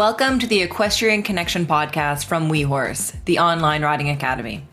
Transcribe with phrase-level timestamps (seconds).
[0.00, 4.66] Welcome to the Equestrian Connection podcast from WeHorse, the online riding academy.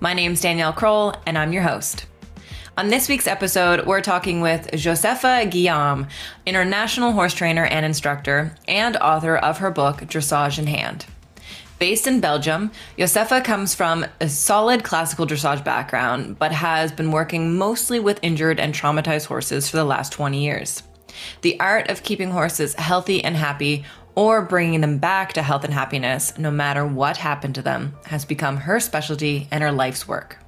[0.00, 2.06] My name's Danielle Kroll, and I'm your host.
[2.78, 6.06] On this week's episode, we're talking with Josepha Guillaume,
[6.46, 11.04] international horse trainer and instructor, and author of her book, Dressage in Hand.
[11.78, 17.58] Based in Belgium, Josepha comes from a solid classical dressage background, but has been working
[17.58, 20.82] mostly with injured and traumatized horses for the last 20 years.
[21.42, 23.84] The art of keeping horses healthy and happy
[24.14, 28.24] or bringing them back to health and happiness, no matter what happened to them, has
[28.24, 30.38] become her specialty and her life's work.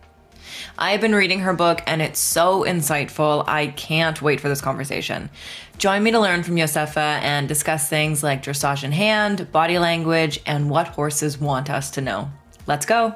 [0.79, 3.45] I've been reading her book and it's so insightful.
[3.47, 5.31] I can't wait for this conversation.
[5.79, 10.41] Join me to learn from Josepha and discuss things like dressage in hand, body language,
[10.47, 12.31] and what horses want us to know.
[12.67, 13.15] Let's go.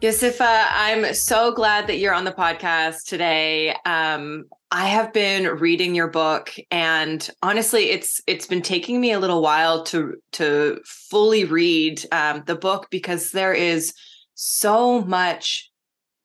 [0.00, 3.74] Josepha, I'm so glad that you're on the podcast today.
[3.84, 9.18] Um, I have been reading your book and honestly it's it's been taking me a
[9.18, 13.92] little while to to fully read um, the book because there is
[14.34, 15.68] so much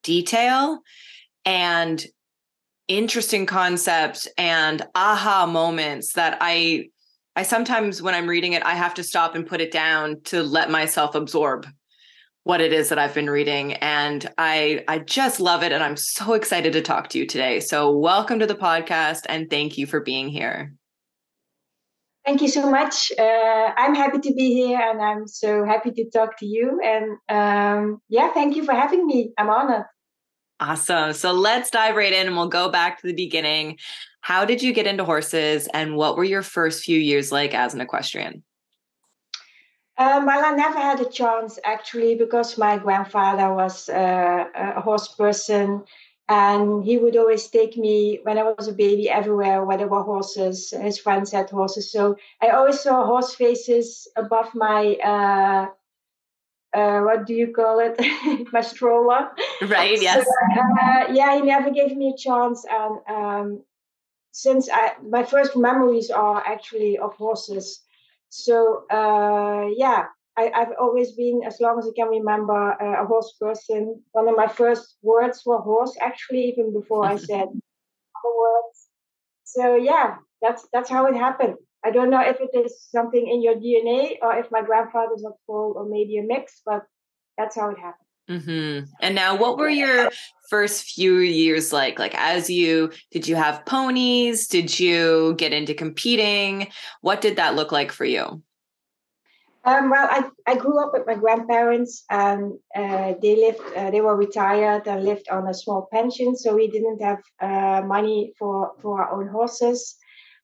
[0.03, 0.79] detail
[1.43, 2.05] and
[2.87, 6.89] interesting concepts and aha moments that I
[7.35, 10.43] I sometimes when I'm reading it I have to stop and put it down to
[10.43, 11.65] let myself absorb
[12.43, 15.95] what it is that I've been reading and I I just love it and I'm
[15.95, 17.59] so excited to talk to you today.
[17.59, 20.73] So welcome to the podcast and thank you for being here.
[22.25, 23.11] Thank you so much.
[23.17, 26.79] Uh, I'm happy to be here and I'm so happy to talk to you.
[26.81, 29.33] And um, yeah, thank you for having me.
[29.37, 29.85] I'm honored.
[30.59, 31.11] Awesome.
[31.11, 33.77] So let's dive right in and we'll go back to the beginning.
[34.21, 37.73] How did you get into horses and what were your first few years like as
[37.73, 38.43] an equestrian?
[39.97, 45.07] Um, well, I never had a chance actually because my grandfather was uh, a horse
[45.09, 45.83] person
[46.29, 50.01] and he would always take me when I was a baby everywhere where there were
[50.01, 50.71] horses.
[50.71, 51.91] His friends had horses.
[51.91, 55.67] So I always saw horse faces above my, uh,
[56.75, 57.99] uh, what do you call it?
[58.51, 59.29] my stroller.
[59.61, 60.25] Right, yes.
[60.25, 62.65] So, uh, yeah, he never gave me a chance.
[62.67, 63.63] And um,
[64.31, 67.81] since I, my first memories are actually of horses.
[68.33, 70.05] So uh, yeah,
[70.35, 74.01] I, have always been, as long as I can remember, uh, a horse person.
[74.13, 77.47] One of my first words were horse, actually, even before I said
[78.17, 78.87] other words.
[79.43, 81.55] So yeah, that's that's how it happened.
[81.85, 85.33] I don't know if it is something in your DNA or if my grandfather's at
[85.45, 86.81] fault or maybe a mix, but
[87.37, 88.02] that's how it happened.
[88.29, 88.85] Mm-hmm.
[89.01, 90.09] And now, what were your
[90.49, 91.99] first few years like?
[91.99, 94.47] Like, as you did you have ponies?
[94.47, 96.67] Did you get into competing?
[97.01, 98.41] What did that look like for you?
[99.65, 103.61] Um, well, I, I grew up with my grandparents, and uh, they lived.
[103.75, 107.85] Uh, they were retired and lived on a small pension, so we didn't have uh,
[107.85, 109.95] money for for our own horses.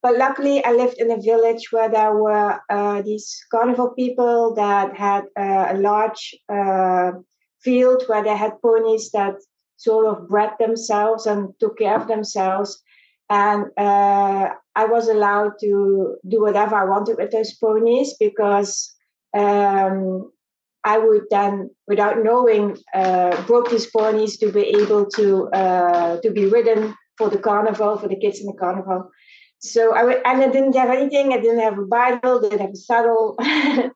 [0.02, 4.96] But luckily, I lived in a village where there were uh, these carnival people that
[4.96, 7.12] had uh, a large uh,
[7.62, 9.34] field where they had ponies that
[9.76, 12.82] sort of bred themselves and took care of themselves.
[13.30, 18.92] And uh, I was allowed to do whatever I wanted with those ponies because
[19.36, 20.32] um,
[20.84, 26.30] I would then, without knowing, uh, broke these ponies to be able to uh, to
[26.30, 29.10] be ridden for the carnival for the kids in the carnival
[29.60, 31.34] so I and I didn't have anything.
[31.34, 32.40] I didn't have a bridle.
[32.40, 33.36] Didn't have a saddle.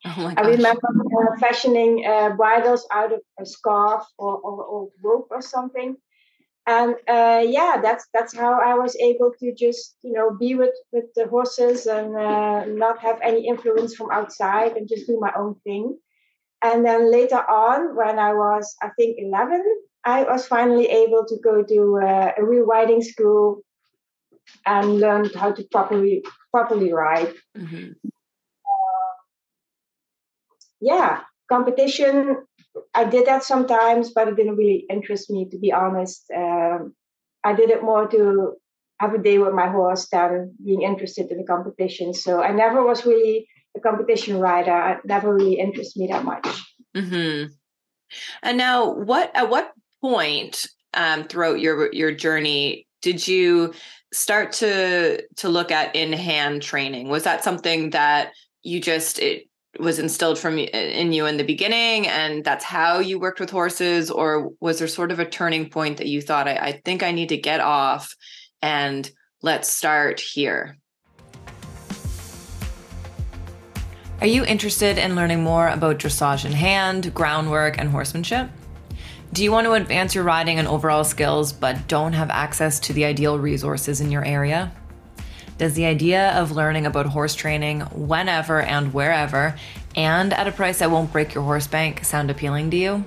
[0.06, 5.28] Oh I remember uh, fashioning uh, bridles out of a scarf or, or, or rope
[5.30, 5.96] or something.
[6.66, 10.74] And uh, yeah, that's that's how I was able to just you know be with
[10.92, 15.32] with the horses and uh, not have any influence from outside and just do my
[15.36, 15.98] own thing.
[16.62, 19.64] And then later on, when I was I think eleven,
[20.04, 23.62] I was finally able to go to uh, a real riding school
[24.66, 27.32] and learned how to properly properly ride.
[27.56, 27.90] Mm-hmm.
[28.04, 29.14] Uh,
[30.80, 32.38] yeah, competition.
[32.94, 36.24] I did that sometimes, but it didn't really interest me, to be honest.
[36.34, 36.94] Um,
[37.44, 38.54] I did it more to
[39.00, 42.14] have a day with my horse than being interested in the competition.
[42.14, 44.98] So I never was really a competition rider.
[44.98, 46.46] It never really interested me that much.
[46.96, 47.52] Mm-hmm.
[48.42, 53.74] And now, what at what point um, throughout your your journey did you
[54.14, 57.08] start to to look at in hand training?
[57.08, 59.46] Was that something that you just it
[59.78, 64.10] was instilled from in you in the beginning and that's how you worked with horses?
[64.10, 67.10] Or was there sort of a turning point that you thought I, I think i
[67.10, 68.16] need to get off
[68.62, 69.10] and
[69.42, 70.78] let's start here
[74.20, 78.48] are you interested in learning more about dressage in hand groundwork and horsemanship
[79.34, 82.92] do you want to advance your riding and overall skills but don't have access to
[82.92, 84.72] the ideal resources in your area?
[85.58, 89.56] Does the idea of learning about horse training whenever and wherever
[89.96, 93.04] and at a price that won't break your horse bank sound appealing to you?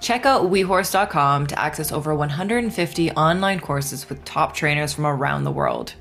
[0.00, 5.50] Check out wehorse.com to access over 150 online courses with top trainers from around the
[5.50, 5.94] world.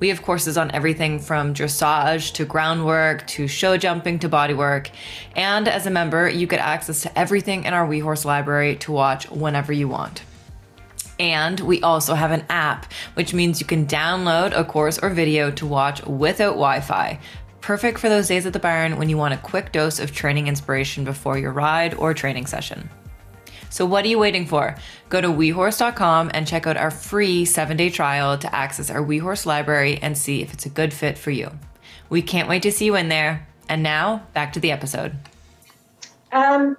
[0.00, 4.90] We have courses on everything from dressage to groundwork to show jumping to bodywork.
[5.36, 9.30] And as a member, you get access to everything in our WeHorse library to watch
[9.30, 10.22] whenever you want.
[11.20, 15.50] And we also have an app, which means you can download a course or video
[15.52, 17.20] to watch without Wi Fi.
[17.60, 20.48] Perfect for those days at the barn when you want a quick dose of training
[20.48, 22.88] inspiration before your ride or training session.
[23.72, 24.76] So, what are you waiting for?
[25.08, 29.46] Go to wehorse.com and check out our free seven day trial to access our WeHorse
[29.46, 31.50] library and see if it's a good fit for you.
[32.10, 33.48] We can't wait to see you in there.
[33.70, 35.16] And now, back to the episode.
[36.32, 36.76] Um,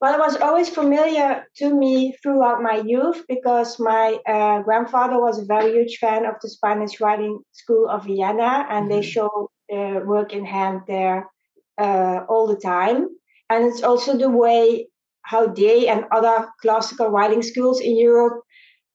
[0.00, 5.38] well, it was always familiar to me throughout my youth because my uh, grandfather was
[5.38, 8.88] a very huge fan of the Spanish Riding School of Vienna, and mm-hmm.
[8.88, 11.30] they show uh, work in hand there
[11.78, 13.06] uh, all the time.
[13.48, 14.88] And it's also the way
[15.22, 18.42] how they and other classical riding schools in Europe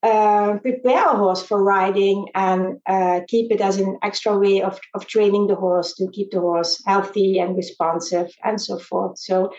[0.02, 4.78] uh, prepare a horse for riding and uh, keep it as an extra way of,
[4.94, 9.18] of training the horse to keep the horse healthy and responsive and so forth.
[9.18, 9.52] So,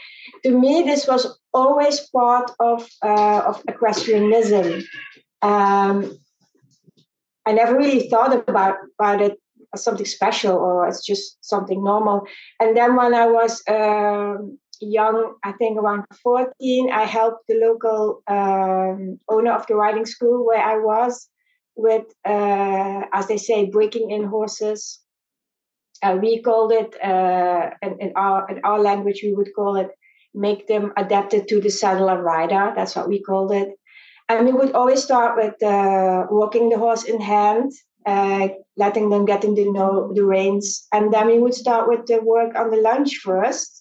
[0.43, 4.81] to me, this was always part of uh, of equestrianism.
[5.41, 6.17] Um,
[7.45, 9.37] I never really thought about about it
[9.73, 12.25] as something special or it's just something normal.
[12.59, 18.21] And then when I was um, young, I think around 14, I helped the local
[18.27, 21.29] um, owner of the riding school where I was
[21.75, 24.99] with, uh, as they say, breaking in horses.
[26.01, 29.89] Uh, we called it, uh, in, in, our, in our language, we would call it
[30.33, 32.73] make them adapted to the saddle and rider.
[32.75, 33.69] That's what we called it.
[34.27, 37.71] And we would always start with uh, walking the horse in hand,
[38.05, 40.87] uh, letting them get into know the reins.
[40.93, 43.78] And then we would start with the work on the lunge first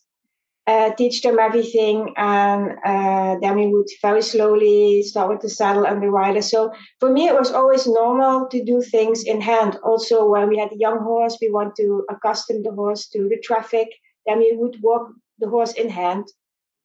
[0.69, 5.87] uh, teach them everything, and uh, then we would very slowly start with the saddle
[5.87, 6.43] and the rider.
[6.43, 6.71] So
[7.01, 9.79] for me, it was always normal to do things in hand.
[9.83, 13.41] Also, when we had a young horse, we want to accustom the horse to the
[13.43, 13.89] traffic.
[14.27, 16.27] Then we would walk the horse in hand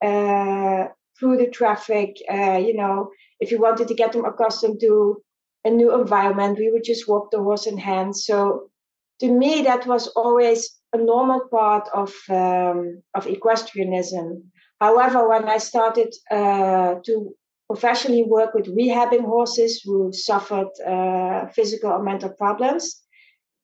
[0.02, 0.88] uh,
[1.20, 2.16] through the traffic.
[2.32, 3.10] Uh, you know,
[3.42, 5.22] if you wanted to get them accustomed to
[5.66, 8.16] a new environment, we would just walk the horse in hand.
[8.16, 8.70] So
[9.20, 14.44] to me, that was always a normal part of um, of equestrianism.
[14.80, 17.36] However, when I started uh, to
[17.68, 23.02] professionally work with rehabbing horses who suffered uh, physical or mental problems,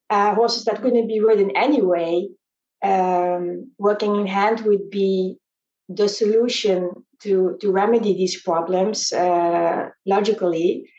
[0.08, 2.26] uh, horses that couldn't be ridden anyway,
[2.82, 5.36] um, working in hand would be
[5.88, 6.90] the solution
[7.22, 10.90] to to remedy these problems uh, logically.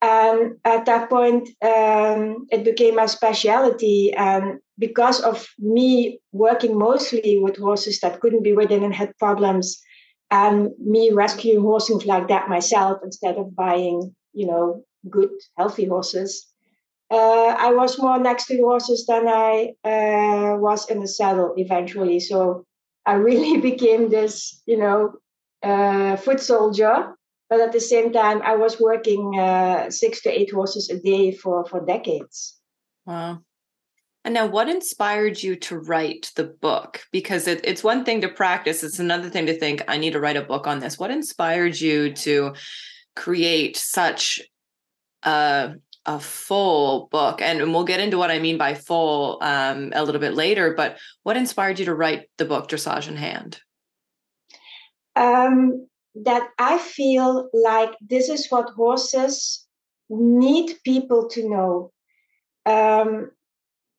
[0.00, 4.12] And at that point, um, it became my specialty.
[4.16, 9.80] And because of me working mostly with horses that couldn't be ridden and had problems,
[10.30, 16.46] and me rescuing horses like that myself instead of buying, you know, good, healthy horses,
[17.10, 21.54] uh, I was more next to the horses than I uh, was in the saddle
[21.56, 22.20] eventually.
[22.20, 22.66] So
[23.06, 25.14] I really became this, you know,
[25.62, 27.14] uh, foot soldier
[27.48, 31.32] but at the same time i was working uh, six to eight horses a day
[31.32, 32.58] for for decades.
[33.06, 33.40] Wow.
[34.24, 37.00] And now what inspired you to write the book?
[37.12, 40.20] Because it, it's one thing to practice it's another thing to think i need to
[40.20, 40.98] write a book on this.
[40.98, 42.54] What inspired you to
[43.16, 44.40] create such
[45.22, 47.40] a, a full book?
[47.40, 50.74] And, and we'll get into what i mean by full um, a little bit later
[50.74, 53.60] but what inspired you to write the book dressage in hand?
[55.16, 55.88] Um,
[56.24, 59.66] that I feel like this is what horses
[60.08, 61.92] need people to know.
[62.66, 63.30] Um,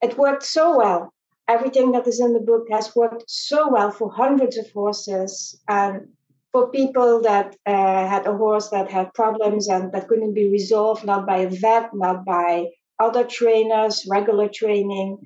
[0.02, 1.12] it worked so well.
[1.48, 6.08] Everything that is in the book has worked so well for hundreds of horses and
[6.52, 11.04] for people that uh, had a horse that had problems and that couldn't be resolved,
[11.04, 12.66] not by a vet, not by
[12.98, 15.18] other trainers, regular training.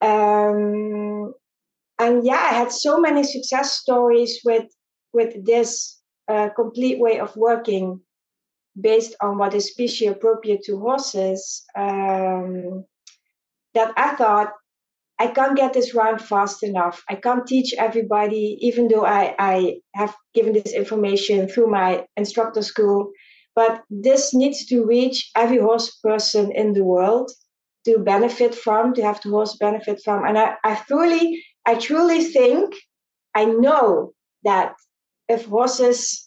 [0.00, 1.34] Um,
[1.98, 4.66] and yeah, I had so many success stories with
[5.12, 5.99] with this
[6.30, 8.00] a complete way of working
[8.80, 12.84] based on what is species appropriate to horses um,
[13.74, 14.52] that I thought
[15.18, 17.02] I can't get this round fast enough.
[17.10, 22.62] I can't teach everybody, even though I, I have given this information through my instructor
[22.62, 23.10] school.
[23.54, 27.30] But this needs to reach every horse person in the world
[27.84, 30.24] to benefit from, to have the horse benefit from.
[30.24, 32.74] And I, I truly, I truly think,
[33.34, 34.74] I know that
[35.30, 36.26] if horses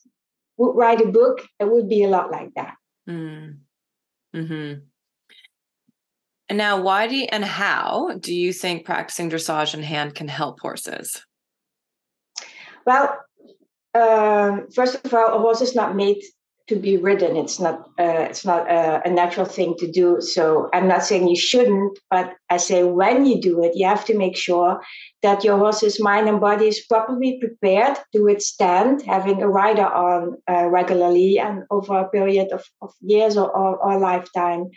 [0.57, 2.75] would write a book, it would be a lot like that.
[3.07, 3.57] Mm.
[4.33, 4.73] Hmm.
[6.49, 10.27] And now, why do you, and how do you think practicing dressage in hand can
[10.27, 11.25] help horses?
[12.85, 13.17] Well,
[13.93, 16.21] um, first of all, a horse is not made
[16.67, 17.35] to be ridden.
[17.35, 17.89] It's not.
[17.99, 20.21] Uh, it's not a, a, natural thing to do.
[20.21, 24.05] So I'm not saying you shouldn't, but I say when you do it, you have
[24.05, 24.81] to make sure
[25.23, 30.37] that your horse's mind and body is properly prepared to withstand having a rider on
[30.49, 34.69] uh, regularly and over a period of, of years or, or, or lifetime.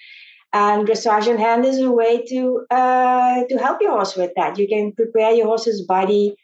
[0.53, 4.59] And dressage in hand is a way to uh, to help your horse with that.
[4.59, 6.35] You can prepare your horse's body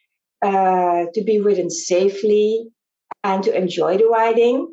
[0.42, 2.68] uh, to be ridden safely
[3.25, 4.68] and to enjoy the riding.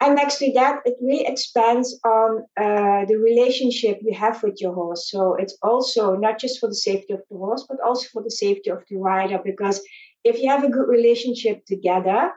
[0.00, 4.72] And next to that, it really expands on uh, the relationship you have with your
[4.72, 5.10] horse.
[5.10, 8.30] So it's also not just for the safety of the horse, but also for the
[8.30, 9.40] safety of the rider.
[9.44, 9.80] Because
[10.22, 12.30] if you have a good relationship together,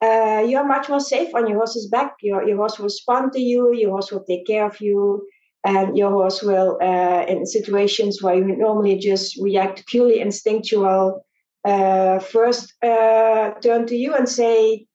[0.00, 2.14] uh, you're much more safe on your horse's back.
[2.20, 5.26] Your, your horse will respond to you, your horse will take care of you,
[5.64, 11.24] and your horse will, uh, in situations where you normally just react purely instinctual,
[11.64, 14.86] uh, first uh, turn to you and say,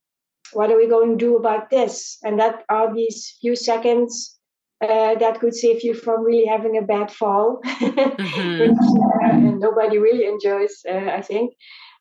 [0.53, 2.17] what are we going to do about this?
[2.23, 4.37] And that are these few seconds
[4.81, 8.59] uh, that could save you from really having a bad fall, mm-hmm.
[8.59, 8.77] which
[9.23, 11.53] uh, nobody really enjoys, uh, I think.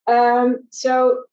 [0.07, 1.25] Um, so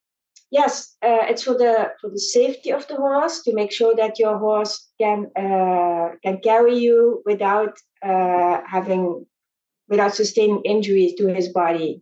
[0.52, 4.20] yes, uh, it's for the for the safety of the horse to make sure that
[4.20, 9.26] your horse can uh, can carry you without uh, having
[9.90, 12.02] without sustaining injuries to his body,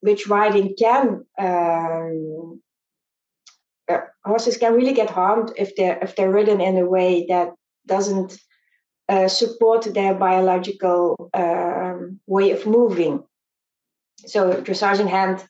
[0.00, 2.62] which riding can um,
[4.26, 7.48] horses can really get harmed if they're if they're ridden in a way that
[7.86, 8.38] doesn't
[9.08, 13.22] uh, support their biological um, way of moving.
[14.26, 15.44] So dressage in hand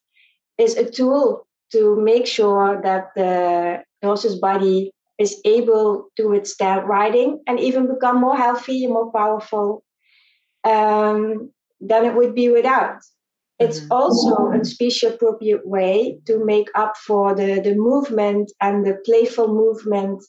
[0.59, 7.43] is a tool to make sure that the horse's body is able to withstand riding
[7.47, 9.83] and even become more healthy and more powerful
[10.65, 12.99] um, than it would be without.
[13.59, 13.93] It's mm-hmm.
[13.93, 19.49] also a species appropriate way to make up for the, the movement and the playful
[19.49, 20.23] movement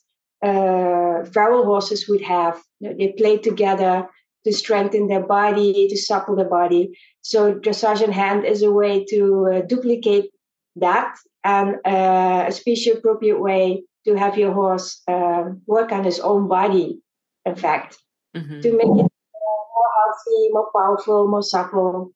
[0.44, 2.62] uh, feral horses would have.
[2.80, 4.08] They play together
[4.46, 6.98] to strengthen their body, to supple the body.
[7.22, 10.32] So dressage in hand is a way to uh, duplicate
[10.78, 16.20] that and uh, a species appropriate way to have your horse um, work on his
[16.22, 17.02] own body,
[17.46, 17.98] in fact,
[18.36, 18.62] mm-hmm.
[18.62, 22.14] to make it more healthy, more powerful, more supple,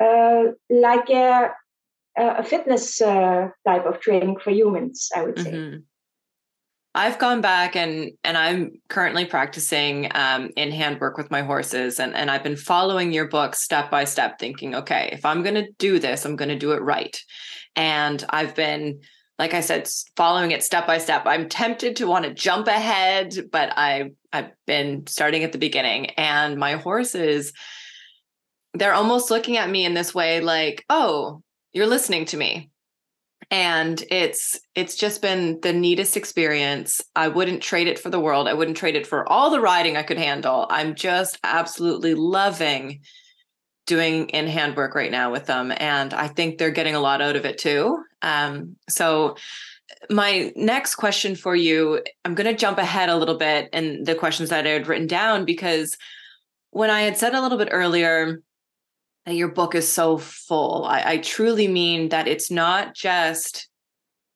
[0.00, 1.50] like a,
[2.16, 5.52] a fitness uh, type of training for humans, I would say.
[5.52, 5.78] Mm-hmm.
[6.94, 12.00] I've gone back and and I'm currently practicing um, in hand work with my horses,
[12.00, 15.54] and and I've been following your book step by step, thinking, okay, if I'm going
[15.54, 17.16] to do this, I'm going to do it right.
[17.76, 19.00] And I've been,
[19.38, 21.22] like I said, following it step by step.
[21.26, 26.06] I'm tempted to want to jump ahead, but I I've been starting at the beginning,
[26.16, 27.52] and my horses
[28.78, 31.42] they're almost looking at me in this way like oh
[31.72, 32.70] you're listening to me.
[33.50, 37.00] And it's it's just been the neatest experience.
[37.16, 38.46] I wouldn't trade it for the world.
[38.46, 40.66] I wouldn't trade it for all the riding i could handle.
[40.68, 43.00] I'm just absolutely loving
[43.86, 47.22] doing in hand work right now with them and i think they're getting a lot
[47.22, 48.02] out of it too.
[48.20, 49.36] Um, so
[50.10, 54.14] my next question for you i'm going to jump ahead a little bit in the
[54.14, 55.96] questions that i had written down because
[56.70, 58.42] when i had said a little bit earlier
[59.28, 60.84] that your book is so full.
[60.84, 63.68] I, I truly mean that it's not just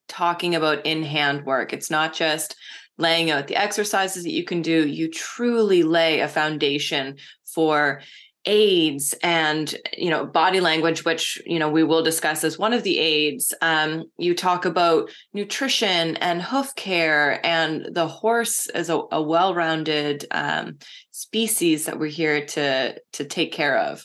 [0.09, 2.55] talking about in hand work, it's not just
[2.99, 4.87] laying out the exercises that you can do.
[4.87, 8.03] You truly lay a foundation for
[8.45, 12.83] aids and you know body language which you know we will discuss as one of
[12.83, 19.01] the aids um, you talk about nutrition and hoof care and the horse as a,
[19.13, 20.77] a well-rounded um,
[21.13, 24.05] species that we're here to to take care of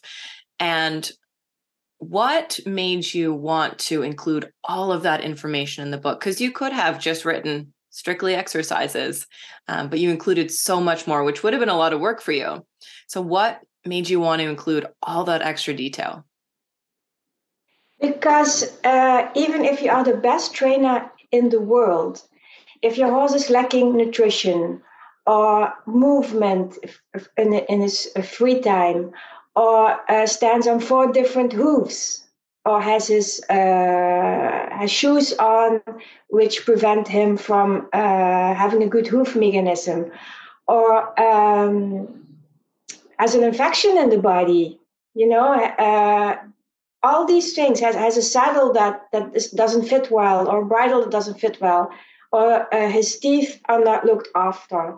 [0.59, 1.09] and
[1.99, 6.19] what made you want to include all of that information in the book?
[6.19, 9.25] Because you could have just written strictly exercises,
[9.67, 12.21] um, but you included so much more, which would have been a lot of work
[12.21, 12.65] for you.
[13.07, 16.25] So, what made you want to include all that extra detail?
[17.99, 22.21] Because uh, even if you are the best trainer in the world,
[22.83, 24.81] if your horse is lacking nutrition
[25.25, 26.77] or movement
[27.37, 29.11] in, in his free time
[29.63, 29.79] or
[30.11, 32.23] uh, stands on four different hooves
[32.65, 35.81] or has his uh, has shoes on
[36.29, 40.11] which prevent him from uh, having a good hoof mechanism.
[40.67, 42.27] Or um,
[43.19, 44.79] has an infection in the body
[45.17, 46.37] you know uh,
[47.03, 51.11] all these things has, has a saddle that that doesn't fit well or bridle that
[51.11, 51.89] doesn't fit well
[52.31, 54.95] or uh, his teeth are not looked after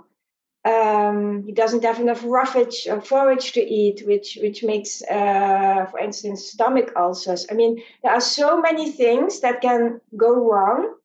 [0.66, 6.00] um, he doesn't have enough roughage or forage to eat, which which makes, uh, for
[6.00, 7.48] instance, stomach ulcers.
[7.50, 10.96] I mean, there are so many things that can go wrong,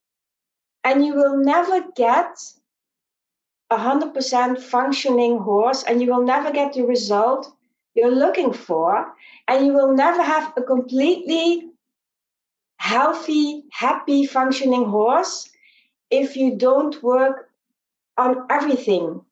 [0.82, 2.36] and you will never get
[3.70, 7.52] a hundred percent functioning horse, and you will never get the result
[7.94, 9.14] you're looking for,
[9.46, 11.70] and you will never have a completely
[12.78, 15.48] healthy, happy, functioning horse
[16.10, 17.48] if you don't work
[18.18, 19.24] on everything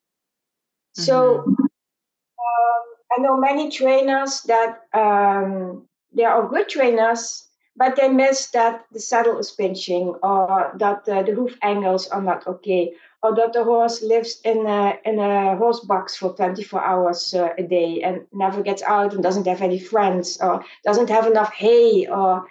[0.93, 1.51] so mm-hmm.
[1.51, 2.83] um,
[3.17, 9.01] I know many trainers that um, they are good trainers, but they miss that the
[9.01, 13.65] saddle is pinching, or that uh, the hoof angles are not okay, or that the
[13.65, 18.27] horse lives in a in a horse box for 24 hours uh, a day and
[18.33, 22.47] never gets out and doesn't have any friends, or doesn't have enough hay, or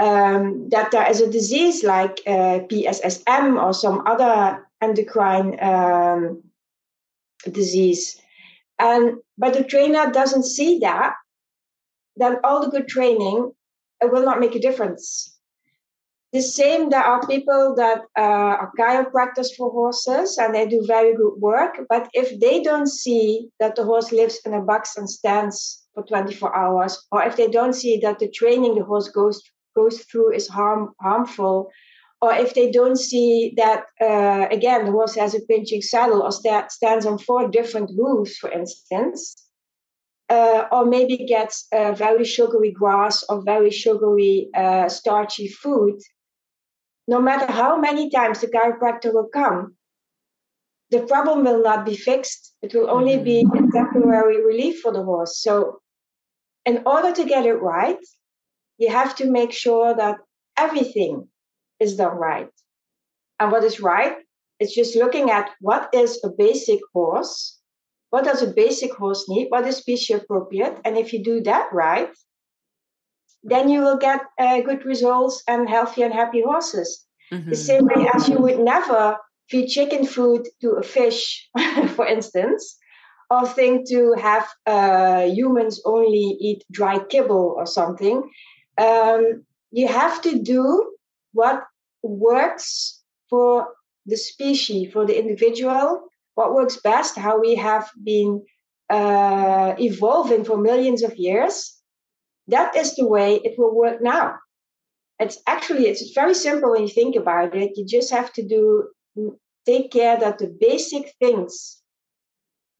[0.00, 6.42] um, that there is a disease like uh, PSSM or some other endocrine um,
[7.50, 8.20] disease.
[8.78, 11.14] And but the trainer doesn't see that,
[12.16, 13.52] then all the good training
[14.00, 15.34] it will not make a difference.
[16.32, 21.14] The same, there are people that uh, are chiropractors for horses and they do very
[21.14, 21.78] good work.
[21.88, 26.02] But if they don't see that the horse lives in a box and stands for
[26.02, 29.40] 24 hours, or if they don't see that the training the horse goes
[29.76, 31.70] goes through is harm harmful,
[32.24, 36.32] or if they don't see that uh, again the horse has a pinching saddle or
[36.32, 39.18] sta- stands on four different hooves for instance
[40.30, 45.96] uh, or maybe gets uh, very sugary grass or very sugary uh, starchy food
[47.06, 49.76] no matter how many times the chiropractor will come
[50.90, 53.70] the problem will not be fixed it will only be a mm-hmm.
[53.78, 55.78] temporary relief for the horse so
[56.64, 58.02] in order to get it right
[58.78, 60.16] you have to make sure that
[60.56, 61.28] everything
[61.80, 62.48] is done right.
[63.40, 64.16] And what is right
[64.60, 67.58] is just looking at what is a basic horse,
[68.10, 71.68] what does a basic horse need, what is species appropriate, and if you do that
[71.72, 72.10] right,
[73.42, 77.04] then you will get uh, good results and healthy and happy horses.
[77.32, 77.50] Mm-hmm.
[77.50, 79.18] The same way as you would never
[79.50, 81.48] feed chicken food to a fish,
[81.96, 82.78] for instance,
[83.30, 88.22] or think to have uh, humans only eat dry kibble or something.
[88.78, 90.92] Um, you have to do
[91.32, 91.64] what
[92.08, 93.68] works for
[94.06, 96.02] the species, for the individual,
[96.34, 98.44] what works best, how we have been
[98.90, 101.74] uh, evolving for millions of years.
[102.48, 104.34] That is the way it will work now.
[105.18, 107.72] It's actually it's very simple when you think about it.
[107.76, 108.88] You just have to do
[109.64, 111.80] take care that the basic things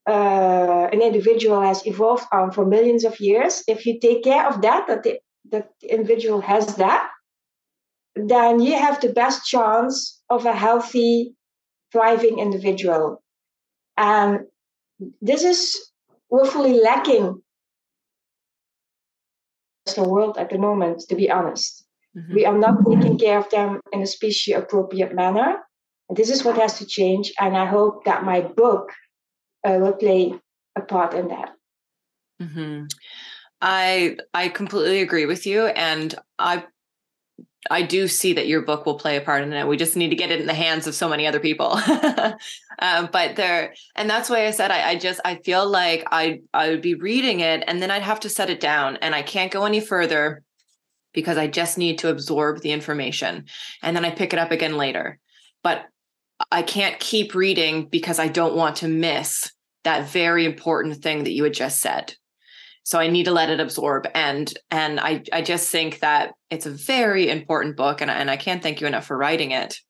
[0.07, 3.63] uh, an individual has evolved on for millions of years.
[3.67, 5.19] If you take care of that, that the,
[5.51, 7.11] that the individual has that,
[8.15, 11.35] then you have the best chance of a healthy,
[11.93, 13.23] thriving individual.
[13.97, 14.41] And
[15.21, 15.91] this is
[16.31, 17.43] woefully lacking
[19.87, 21.85] in the world at the moment, to be honest.
[22.17, 22.35] Mm-hmm.
[22.35, 25.57] We are not taking care of them in a species appropriate manner.
[26.09, 27.33] And this is what has to change.
[27.41, 28.91] And I hope that my book
[29.67, 30.35] uh, will play
[30.77, 31.53] a part in that.
[32.41, 32.87] Mm-hmm.
[33.61, 36.65] I I completely agree with you, and I
[37.71, 39.67] I do see that your book will play a part in it.
[39.67, 41.73] We just need to get it in the hands of so many other people.
[42.79, 46.41] uh, but there, and that's why I said I, I, just I feel like I
[46.53, 49.23] I would be reading it and then I'd have to set it down, and I
[49.23, 50.43] can't go any further
[51.13, 53.47] because I just need to absorb the information,
[53.83, 55.19] and then I pick it up again later.
[55.63, 55.87] But
[56.51, 59.51] I can't keep reading because I don't want to miss
[59.85, 62.15] that very important thing that you had just said
[62.85, 64.07] so i need to let it absorb.
[64.15, 68.37] And and i i just think that it's a very important book and, and i
[68.37, 69.81] can't thank you enough for writing it.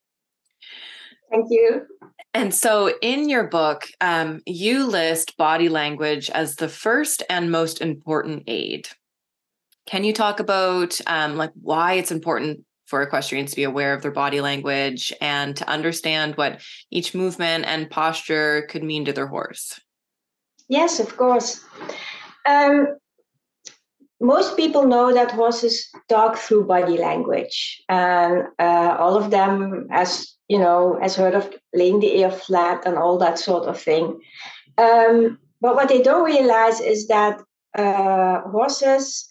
[1.31, 1.87] Thank you.
[2.33, 7.81] And so in your book um, you list body language as the first and most
[7.81, 8.89] important aid.
[9.87, 14.03] Can you talk about um, like why it's important for equestrians to be aware of
[14.03, 19.27] their body language and to understand what each movement and posture could mean to their
[19.27, 19.81] horse?
[20.69, 21.65] Yes of course
[22.49, 22.87] um,
[24.21, 30.35] most people know that horses talk through body language, and uh, all of them as
[30.49, 34.19] you know has heard of laying the ear flat and all that sort of thing.
[34.79, 37.41] Um, but what they don't realize is that
[37.77, 39.31] uh, horses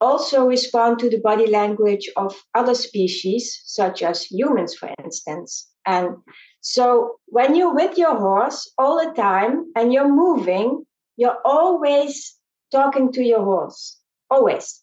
[0.00, 5.68] also respond to the body language of other species, such as humans, for instance.
[5.86, 6.16] And
[6.60, 10.84] so when you're with your horse all the time and you're moving,
[11.16, 12.39] you're always
[12.70, 13.98] talking to your horse,
[14.30, 14.82] always.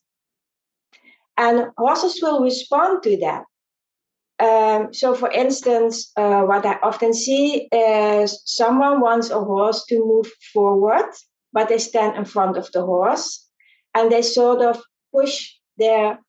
[1.37, 3.43] And horses will respond to that.
[4.39, 10.05] um, so, for instance, uh, what I often see is someone wants a horse to
[10.05, 11.09] move forward,
[11.53, 13.47] but they stand in front of the horse
[13.95, 14.81] and they sort of
[15.13, 16.19] push their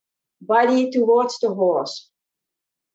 [0.40, 2.10] body towards the horse.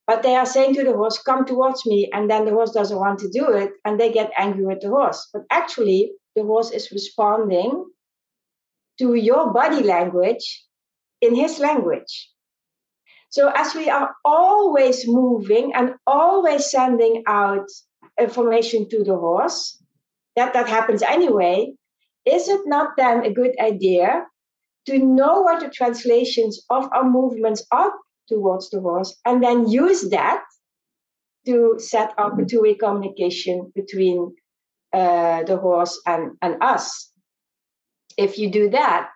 [0.08, 2.10] But they are saying to the horse, Come towards me.
[2.13, 4.89] And then the horse doesn't want to do it and they get angry with the
[4.89, 5.30] horse.
[5.32, 7.86] But actually, the horse is responding
[9.04, 10.63] to your body language
[11.20, 12.30] in his language.
[13.30, 17.68] So as we are always moving and always sending out
[18.18, 19.78] information to the horse,
[20.38, 21.74] that that happens anyway,
[22.26, 24.26] is it not then a good idea
[24.86, 27.92] to know what the translations of our movements are
[28.30, 30.44] towards the horse and then use that
[31.46, 34.34] to set up a two-way communication between
[34.94, 37.12] uh, the horse and, and us.
[38.17, 39.10] If you do that,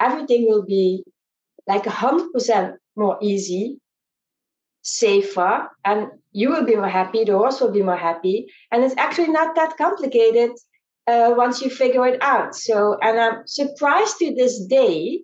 [0.00, 1.04] everything will be
[1.66, 3.78] like 100% more easy,
[4.82, 8.46] safer, and you will be more happy, the horse will be more happy.
[8.70, 10.52] And it's actually not that complicated
[11.06, 12.54] uh, once you figure it out.
[12.54, 15.22] So, and I'm surprised to this day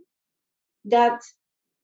[0.85, 1.21] that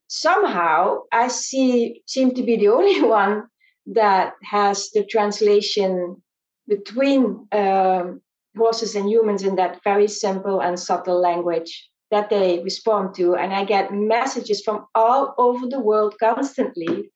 [0.08, 3.44] somehow I see seem to be the only one
[3.86, 6.22] that has the translation
[6.66, 8.22] between um,
[8.56, 13.34] horses and humans in that very simple and subtle language that they respond to.
[13.34, 17.10] And I get messages from all over the world constantly.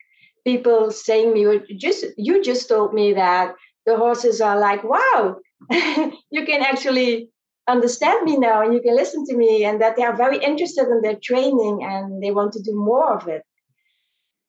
[0.44, 3.54] People saying me, just you just told me that
[3.86, 5.36] the horses are like, wow,
[5.70, 7.30] you can actually
[7.68, 10.88] understand me now and you can listen to me, and that they are very interested
[10.88, 13.42] in their training and they want to do more of it.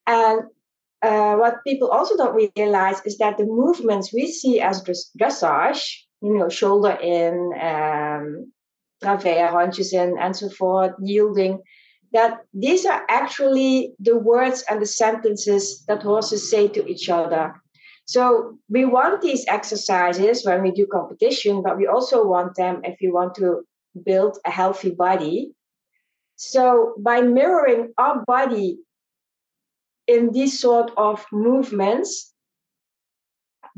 [0.08, 0.44] And
[1.02, 5.84] uh, what people also don't realize is that the movements we see as dressage,
[6.22, 8.52] you know, shoulder in, um,
[9.04, 11.62] haunches in, and so forth, yielding,
[12.12, 17.54] that these are actually the words and the sentences that horses say to each other.
[18.06, 23.00] So we want these exercises when we do competition, but we also want them if
[23.02, 23.62] you want to
[24.04, 25.54] build a healthy body.
[26.36, 28.80] So by mirroring our body
[30.08, 32.34] in these sort of movements,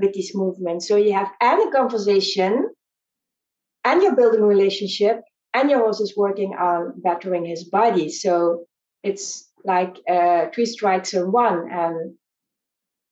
[0.02, 2.70] with these movements, so you have and a conversation
[3.84, 5.22] and you're building a relationship
[5.54, 8.10] and your horse is working on bettering his body.
[8.10, 8.66] So
[9.04, 11.70] it's like uh, three strikes in one.
[11.72, 12.16] And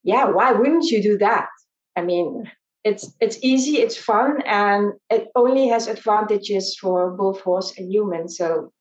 [0.04, 1.48] yeah why wouldn't you do that?
[1.96, 2.50] I mean
[2.86, 8.30] it's it's easy it's fun and it only has advantages for both horse and human.
[8.30, 8.72] So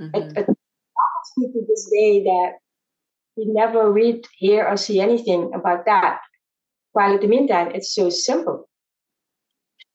[0.00, 0.14] mm-hmm.
[0.14, 2.52] it, it to this day that
[3.36, 6.18] we never read hear or see anything about that
[6.98, 8.68] while in the meantime it's so simple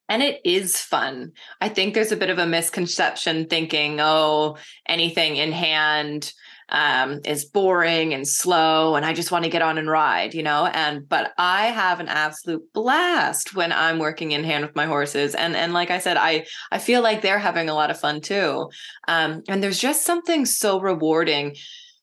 [0.09, 1.31] and it is fun.
[1.61, 6.33] I think there's a bit of a misconception thinking, oh, anything in hand
[6.69, 10.43] um, is boring and slow, and I just want to get on and ride, you
[10.43, 10.65] know.
[10.65, 15.35] And but I have an absolute blast when I'm working in hand with my horses,
[15.35, 18.21] and and like I said, I I feel like they're having a lot of fun
[18.21, 18.69] too.
[19.07, 21.55] Um, and there's just something so rewarding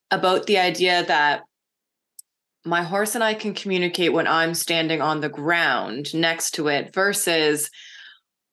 [0.09, 1.43] about the idea that
[2.65, 6.93] my horse and I can communicate when I'm standing on the ground next to it
[6.93, 7.69] versus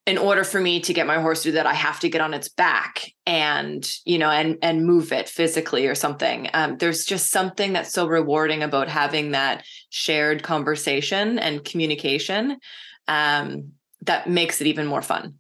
[0.08, 2.22] in order for me to get my horse to do that i have to get
[2.22, 6.48] on its back and you know and and move it physically or something.
[6.54, 12.56] Um, there's just something that's so rewarding about having that shared conversation and communication
[13.06, 13.72] um,
[14.06, 15.34] that makes it even more fun.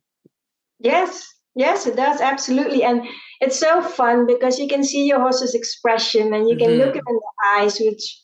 [0.78, 2.84] Yes yes it does absolutely.
[2.84, 3.02] And
[3.40, 6.80] it's so fun because you can see your horse's expression and you can mm-hmm.
[6.80, 8.20] look at in the eyes which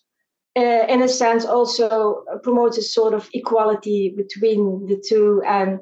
[0.57, 5.81] uh, in a sense also promotes a sort of equality between the two and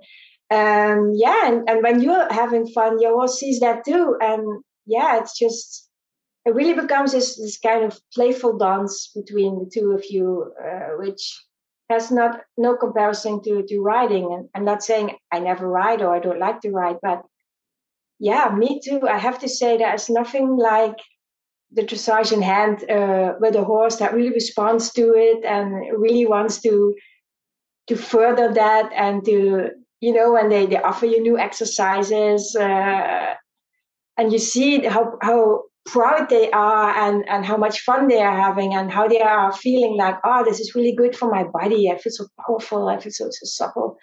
[0.52, 4.18] um, yeah, and, and when you're having fun, your horse sees that too.
[4.20, 5.88] And yeah, it's just,
[6.44, 10.96] it really becomes this, this kind of playful dance between the two of you, uh,
[10.98, 11.40] which
[11.88, 14.24] has not no comparison to, to riding.
[14.30, 17.22] And I'm not saying I never ride or I don't like to ride, but
[18.18, 19.08] yeah, me too.
[19.08, 20.98] I have to say there's nothing like
[21.74, 26.26] the dressage in hand uh, with a horse that really responds to it and really
[26.26, 26.94] wants to
[27.88, 29.70] to further that and to
[30.02, 33.35] you know, when they, they offer you new exercises uh,
[34.18, 38.37] and you see how, how proud they are and, and how much fun they are
[38.37, 41.88] having and how they are feeling like, oh, this is really good for my body.
[41.88, 42.88] I feel so powerful.
[42.88, 43.96] I feel so, so supple.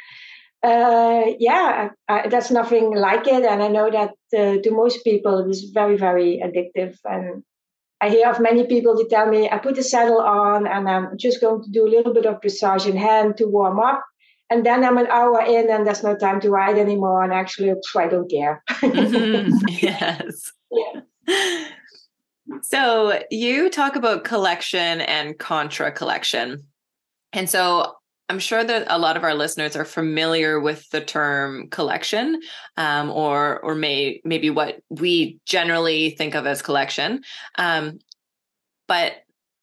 [0.64, 3.44] Uh, yeah, I, that's nothing like it.
[3.44, 6.96] And I know that uh, to most people, it is very, very addictive.
[7.04, 7.44] And
[8.02, 11.18] I hear of many people who tell me, I put the saddle on and I'm
[11.18, 14.06] just going to do a little bit of dressage in hand to warm up
[14.50, 17.24] and then I'm an hour in and there's no time to ride anymore.
[17.24, 18.64] And actually, I don't care.
[18.70, 19.52] mm-hmm.
[19.68, 20.52] Yes.
[20.72, 21.66] Yeah.
[22.64, 26.64] So you talk about collection and contra collection.
[27.32, 27.96] And so
[28.30, 32.40] I'm sure that a lot of our listeners are familiar with the term collection,
[32.78, 37.24] um, or or may maybe what we generally think of as collection,
[37.58, 38.00] um,
[38.88, 39.14] but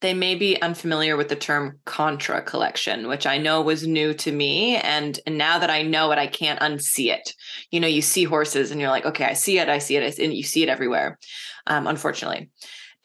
[0.02, 4.30] they may be unfamiliar with the term contra collection, which I know was new to
[4.30, 7.32] me, and, and now that I know it, I can't unsee it.
[7.70, 10.18] You know, you see horses, and you're like, okay, I see it, I see it,
[10.18, 11.18] and you see it everywhere.
[11.66, 12.50] Um, unfortunately,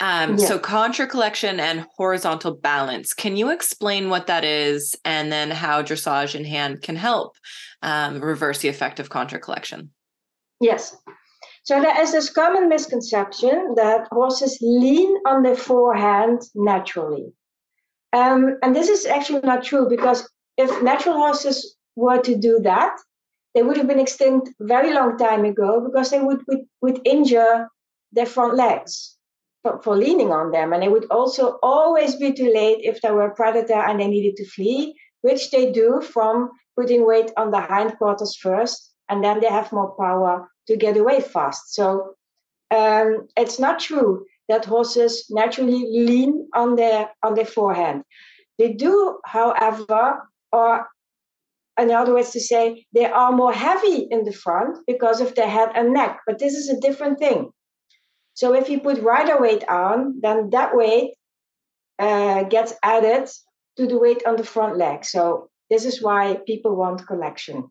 [0.01, 0.47] um, yeah.
[0.47, 3.13] So, contra collection and horizontal balance.
[3.13, 7.35] Can you explain what that is and then how dressage in hand can help
[7.83, 9.91] um, reverse the effect of contra collection?
[10.59, 10.97] Yes.
[11.63, 17.31] So, there is this common misconception that horses lean on their forehand naturally.
[18.11, 22.97] Um, and this is actually not true because if natural horses were to do that,
[23.53, 27.67] they would have been extinct very long time ago because they would, would, would injure
[28.11, 29.17] their front legs
[29.63, 30.73] for, for leaning on them.
[30.73, 34.07] And it would also always be too late if there were a predator and they
[34.07, 39.39] needed to flee, which they do from putting weight on the hindquarters first, and then
[39.39, 41.73] they have more power to get away fast.
[41.73, 42.15] So
[42.71, 48.03] um, it's not true that horses naturally lean on their on their forehand.
[48.57, 50.87] They do, however, or
[51.79, 55.49] in other words to say, they are more heavy in the front because of their
[55.49, 56.19] head and neck.
[56.27, 57.51] But this is a different thing.
[58.33, 61.15] So if you put rider weight on, then that weight
[61.99, 63.29] uh, gets added
[63.77, 65.05] to the weight on the front leg.
[65.05, 67.69] So this is why people want collection.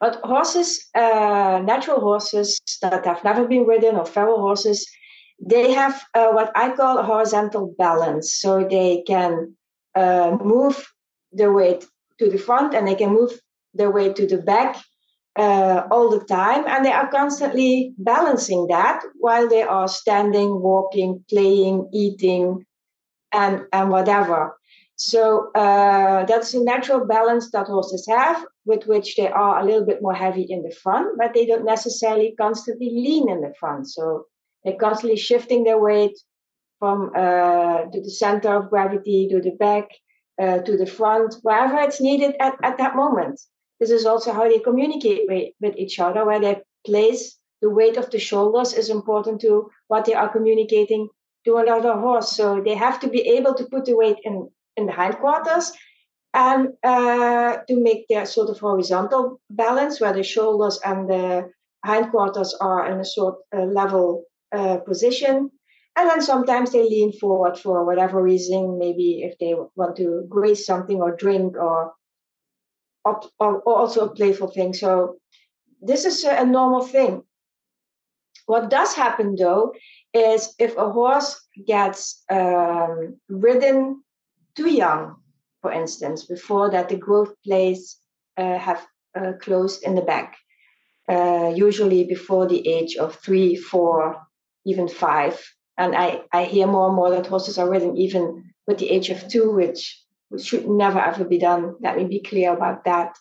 [0.00, 4.86] But horses, uh, natural horses that have never been ridden or feral horses,
[5.40, 8.34] they have uh, what I call horizontal balance.
[8.34, 9.56] So they can
[9.94, 10.86] uh, move
[11.32, 11.86] their weight
[12.18, 13.40] to the front and they can move
[13.72, 14.76] their weight to the back
[15.36, 21.24] uh, all the time, and they are constantly balancing that while they are standing, walking,
[21.28, 22.64] playing, eating,
[23.32, 24.56] and and whatever.
[24.96, 29.84] So uh, that's a natural balance that horses have, with which they are a little
[29.84, 33.88] bit more heavy in the front, but they don't necessarily constantly lean in the front.
[33.88, 34.26] So
[34.62, 36.16] they're constantly shifting their weight
[36.78, 39.88] from uh, to the center of gravity, to the back,
[40.40, 43.40] uh, to the front, wherever it's needed at, at that moment.
[43.80, 47.96] This is also how they communicate with, with each other, where they place the weight
[47.96, 51.08] of the shoulders is important to what they are communicating
[51.44, 52.36] to another horse.
[52.36, 55.72] So they have to be able to put the weight in, in the hindquarters
[56.34, 61.50] and uh, to make their sort of horizontal balance where the shoulders and the
[61.84, 65.50] hindquarters are in a sort of uh, level uh, position.
[65.96, 70.66] And then sometimes they lean forward for whatever reason, maybe if they want to graze
[70.66, 71.92] something or drink or
[73.04, 74.72] also a playful thing.
[74.72, 75.16] So
[75.80, 77.22] this is a normal thing.
[78.46, 79.74] What does happen though
[80.12, 84.02] is if a horse gets um, ridden
[84.54, 85.16] too young,
[85.62, 87.98] for instance, before that the growth plates
[88.36, 90.36] uh, have uh, closed in the back,
[91.08, 94.16] uh, usually before the age of three, four,
[94.66, 95.40] even five.
[95.76, 99.10] And I, I hear more and more that horses are ridden even with the age
[99.10, 100.03] of two, which
[100.38, 101.76] should never ever be done.
[101.80, 103.16] Let me be clear about that.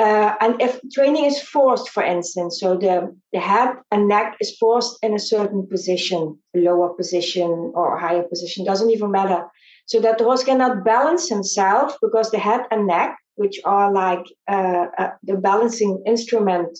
[0.00, 4.56] Uh, and if training is forced, for instance, so the, the head and neck is
[4.56, 9.44] forced in a certain position, lower position or higher position, doesn't even matter.
[9.84, 14.24] So that the horse cannot balance himself because the head and neck, which are like
[14.48, 16.78] uh, uh, the balancing instrument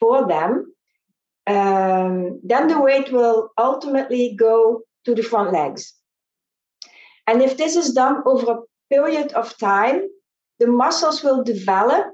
[0.00, 0.74] for them,
[1.46, 5.94] um, then the weight will ultimately go to the front legs.
[7.26, 10.08] And if this is done over a period of time,
[10.58, 12.06] the muscles will develop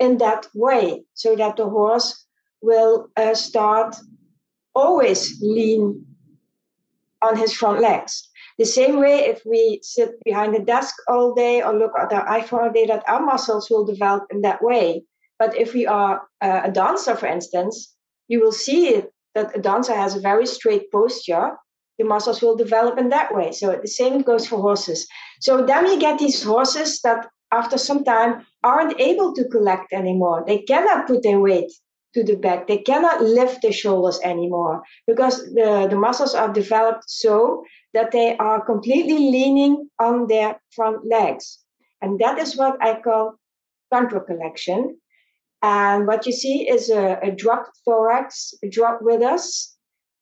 [0.00, 2.26] in that way so that the horse
[2.62, 3.94] will uh, start
[4.74, 6.04] always lean
[7.22, 8.28] on his front legs.
[8.58, 12.26] The same way, if we sit behind a desk all day or look at our
[12.40, 15.04] iPhone all day, that our muscles will develop in that way.
[15.38, 17.94] But if we are uh, a dancer, for instance,
[18.28, 19.02] you will see
[19.34, 21.56] that a dancer has a very straight posture
[21.98, 23.52] the muscles will develop in that way.
[23.52, 25.06] So the same goes for horses.
[25.40, 30.44] So then we get these horses that after some time aren't able to collect anymore.
[30.46, 31.72] They cannot put their weight
[32.14, 32.66] to the back.
[32.66, 38.36] They cannot lift their shoulders anymore because the, the muscles are developed so that they
[38.38, 41.58] are completely leaning on their front legs.
[42.02, 43.38] And that is what I call
[43.92, 44.98] contra collection.
[45.62, 49.73] And what you see is a, a dropped thorax, a drop withers,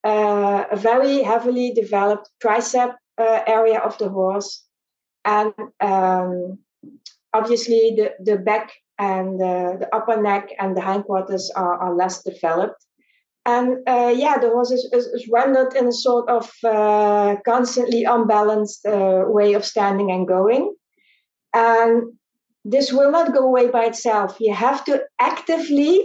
[0.05, 4.65] uh, a very heavily developed tricep uh, area of the horse,
[5.25, 6.59] and um,
[7.33, 12.23] obviously the, the back and the, the upper neck and the hindquarters are, are less
[12.23, 12.85] developed.
[13.45, 18.05] And uh, yeah, the horse is, is, is, rendered in a sort of uh, constantly
[18.05, 20.73] unbalanced uh, way of standing and going.
[21.53, 22.13] And
[22.65, 24.37] this will not go away by itself.
[24.39, 26.05] You have to actively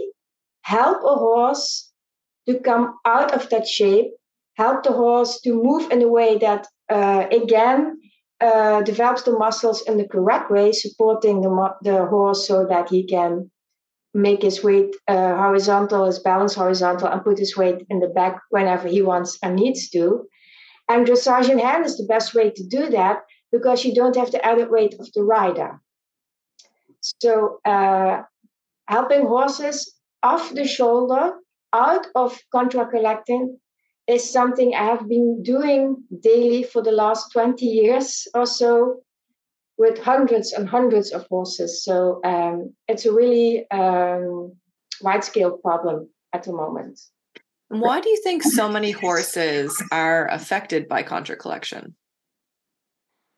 [0.62, 1.87] help a horse
[2.48, 4.10] to come out of that shape,
[4.54, 8.00] help the horse to move in a way that, uh, again,
[8.40, 13.06] uh, develops the muscles in the correct way, supporting the, the horse so that he
[13.06, 13.50] can
[14.14, 18.40] make his weight uh, horizontal, his balance horizontal, and put his weight in the back
[18.50, 20.26] whenever he wants and needs to.
[20.88, 23.18] And dressage in hand is the best way to do that
[23.52, 25.80] because you don't have the added weight of the rider.
[27.00, 28.22] So, uh,
[28.86, 31.34] helping horses off the shoulder,
[31.72, 33.58] out of contracollecting,
[34.08, 39.02] is something I have been doing daily for the last 20 years or so
[39.76, 41.84] with hundreds and hundreds of horses.
[41.84, 44.56] So um, it's a really um,
[45.02, 46.98] wide scale problem at the moment.
[47.68, 51.94] Why do you think so many horses are affected by contracollection?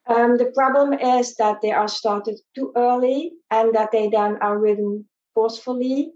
[0.07, 4.59] Um, the problem is that they are started too early and that they then are
[4.59, 6.13] ridden forcefully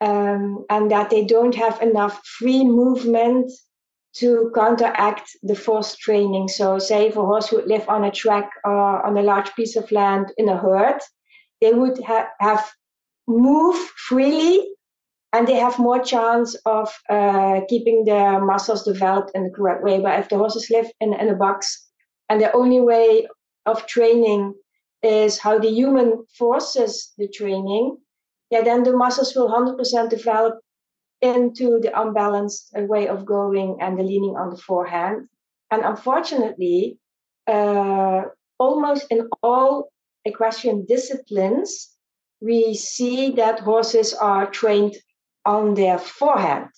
[0.00, 3.50] um, and that they don't have enough free movement
[4.14, 6.48] to counteract the forced training.
[6.48, 9.76] So, say if a horse would live on a track or on a large piece
[9.76, 11.00] of land in a herd,
[11.60, 12.70] they would ha- have
[13.26, 13.76] move
[14.08, 14.66] freely
[15.32, 20.00] and they have more chance of uh, keeping their muscles developed in the correct way.
[20.00, 21.86] But if the horses live in, in a box
[22.28, 23.26] and the only way
[23.66, 24.54] of training
[25.02, 27.98] is how the human forces the training,
[28.50, 30.60] yeah, then the muscles will 100% develop
[31.20, 35.28] into the unbalanced way of going and the leaning on the forehand.
[35.70, 36.98] And unfortunately,
[37.46, 38.22] uh,
[38.58, 39.90] almost in all
[40.24, 41.96] equestrian disciplines,
[42.40, 44.96] we see that horses are trained
[45.44, 46.68] on their forehand.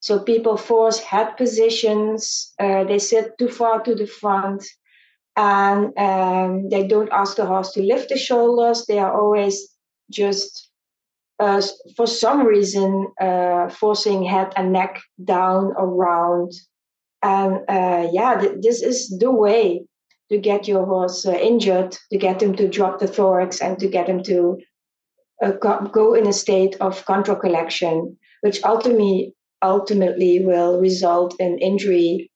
[0.00, 4.64] So people force head positions, uh, they sit too far to the front,
[5.36, 8.84] and um, they don't ask the horse to lift the shoulders.
[8.86, 9.68] They are always
[10.10, 10.71] just
[11.42, 11.62] uh,
[11.96, 16.52] for some reason uh, forcing head and neck down around.
[17.22, 19.84] And uh, yeah th- this is the way
[20.30, 23.88] to get your horse uh, injured to get him to drop the thorax and to
[23.88, 24.58] get him to
[25.44, 25.52] uh,
[26.00, 32.30] go in a state of contracollection which ultimately ultimately will result in injury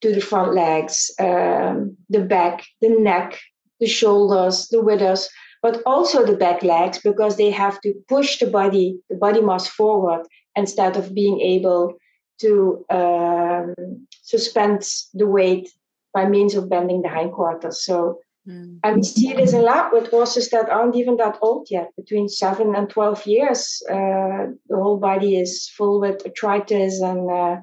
[0.00, 3.38] to the front legs um, the back the neck
[3.80, 5.28] the shoulders the withers
[5.62, 9.66] but also the back legs because they have to push the body, the body mass
[9.66, 11.94] forward instead of being able
[12.40, 13.74] to um,
[14.22, 15.70] suspend the weight
[16.14, 17.84] by means of bending the hindquarters.
[17.84, 18.78] So, mm.
[18.82, 22.28] and we see this a lot with horses that aren't even that old yet, between
[22.28, 23.82] seven and 12 years.
[23.88, 27.56] Uh, the whole body is full with arthritis and uh,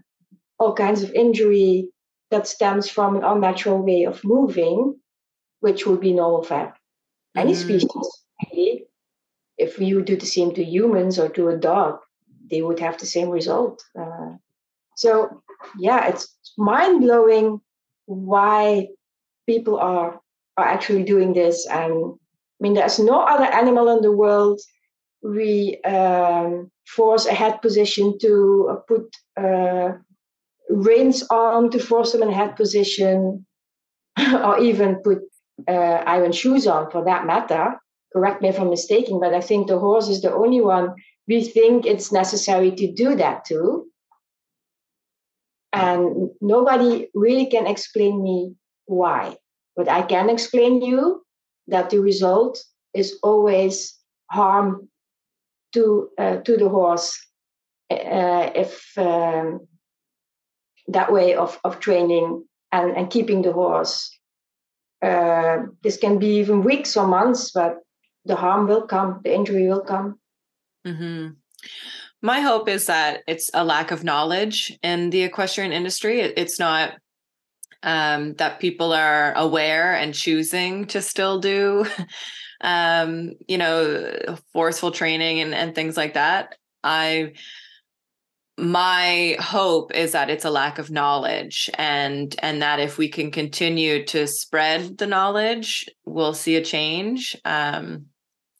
[0.59, 1.89] all kinds of injury
[2.29, 4.95] that stems from an unnatural way of moving,
[5.61, 6.77] which would be normal fat
[7.37, 7.63] any mm.
[7.63, 8.07] species
[8.41, 8.85] really
[9.57, 11.99] if you do the same to humans or to a dog
[12.49, 14.31] they would have the same result uh,
[14.95, 15.41] so
[15.79, 17.59] yeah it's mind blowing
[18.05, 18.87] why
[19.45, 20.19] people are
[20.57, 24.59] are actually doing this and i mean there's no other animal in the world
[25.21, 29.91] we um, force a head position to uh, put uh,
[30.69, 33.45] reins on to force them in head position
[34.43, 35.19] or even put
[35.67, 37.75] uh, iron shoes on for that matter.
[38.13, 40.95] Correct me if I'm mistaken, but I think the horse is the only one
[41.27, 43.85] we think it's necessary to do that to.
[45.73, 49.35] And nobody really can explain me why.
[49.75, 51.23] But I can explain you
[51.67, 52.57] that the result
[52.93, 53.93] is always
[54.31, 54.89] harm
[55.73, 57.15] to uh, to the horse
[57.91, 59.67] uh, if um,
[60.87, 64.16] that way of, of training and, and keeping the horse
[65.01, 67.79] uh, this can be even weeks or months, but
[68.25, 70.19] the harm will come, the injury will come.
[70.85, 71.29] Mm-hmm.
[72.21, 76.21] My hope is that it's a lack of knowledge in the equestrian industry.
[76.21, 76.95] It's not
[77.83, 81.85] um, that people are aware and choosing to still do,
[82.61, 86.55] um, you know, forceful training and, and things like that.
[86.83, 87.33] I
[88.57, 93.29] my hope is that it's a lack of knowledge and and that if we can
[93.29, 97.35] continue to spread the knowledge we'll see a change.
[97.45, 98.07] Um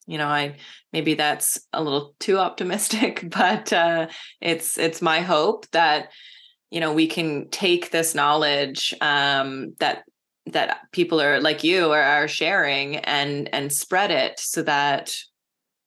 [0.10, 0.56] you know i
[0.94, 4.08] maybe that's a little too optimistic but uh
[4.42, 6.12] it's it's my hope that
[6.72, 10.04] you know we can take this knowledge um that
[10.48, 15.14] that people are like you are, are sharing and and spread it so that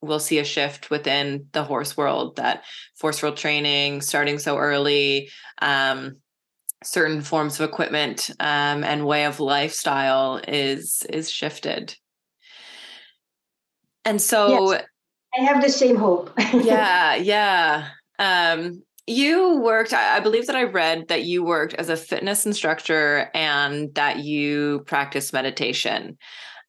[0.02, 2.64] we'll see a shift within the horse world that
[2.96, 5.30] forceful training starting so early
[5.60, 6.16] um,
[6.82, 11.94] certain forms of equipment um, and way of lifestyle is is shifted.
[14.04, 14.82] And so yes,
[15.38, 16.32] i have the same hope.
[16.54, 17.88] Yeah yeah.
[18.18, 23.28] Um, you worked i believe that i read that you worked as a fitness instructor
[23.34, 26.16] and that you practice meditation.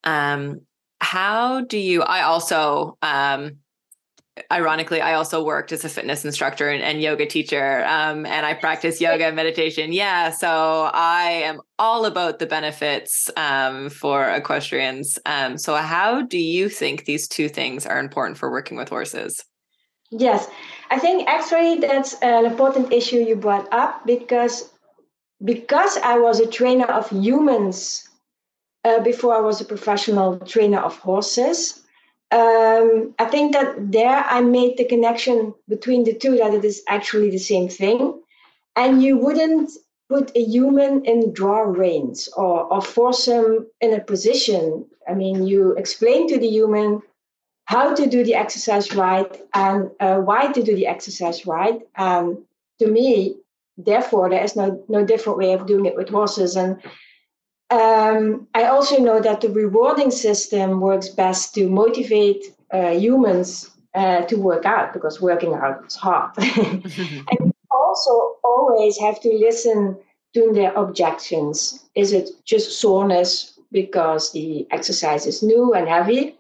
[0.03, 0.61] Um,
[1.01, 3.57] how do you i also um,
[4.51, 8.53] ironically i also worked as a fitness instructor and, and yoga teacher um, and i
[8.53, 9.91] practice yoga and meditation.
[9.91, 15.17] Yeah so i am all about the benefits um, for equestrians.
[15.25, 19.43] Um, so how do you think these two things are important for working with horses?
[20.11, 20.47] Yes
[20.91, 24.69] i think actually that's an important issue you brought up because
[25.43, 28.07] because i was a trainer of humans
[28.85, 31.81] uh, before i was a professional trainer of horses
[32.31, 36.81] um, I think that there I made the connection between the two that it is
[36.87, 38.21] actually the same thing.
[38.77, 39.71] And you wouldn't
[40.07, 44.85] put a human in draw reins or, or force him in a position.
[45.09, 47.01] I mean, you explain to the human
[47.65, 51.81] how to do the exercise right and uh, why to do the exercise right.
[51.95, 52.37] And
[52.79, 53.35] to me,
[53.77, 56.55] therefore, there is no, no different way of doing it with horses.
[56.55, 56.81] And
[57.71, 64.21] um, I also know that the rewarding system works best to motivate uh, humans uh,
[64.23, 66.31] to work out because working out is hard.
[66.37, 69.97] and you also always have to listen
[70.33, 71.85] to their objections.
[71.95, 76.37] Is it just soreness because the exercise is new and heavy?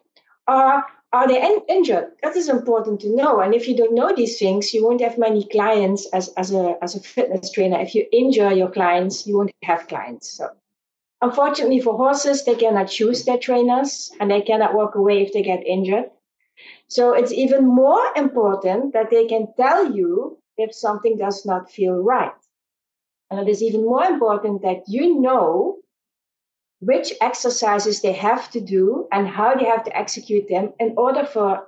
[0.47, 2.11] Or are they in- injured?
[2.23, 3.39] That is important to know.
[3.39, 6.75] And if you don't know these things, you won't have many clients as, as, a,
[6.81, 7.79] as a fitness trainer.
[7.79, 10.37] If you injure your clients, you won't have clients.
[10.37, 10.49] So
[11.21, 15.43] Unfortunately for horses, they cannot choose their trainers and they cannot walk away if they
[15.43, 16.05] get injured.
[16.87, 21.95] So it's even more important that they can tell you if something does not feel
[21.95, 22.33] right.
[23.29, 25.77] And it is even more important that you know
[26.81, 31.25] which exercises they have to do and how they have to execute them in order
[31.25, 31.67] for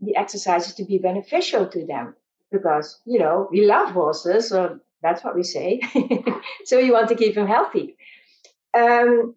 [0.00, 2.16] the exercises to be beneficial to them.
[2.50, 5.80] Because, you know, we love horses, so that's what we say.
[6.64, 7.96] so we want to keep them healthy.
[8.76, 9.34] Um,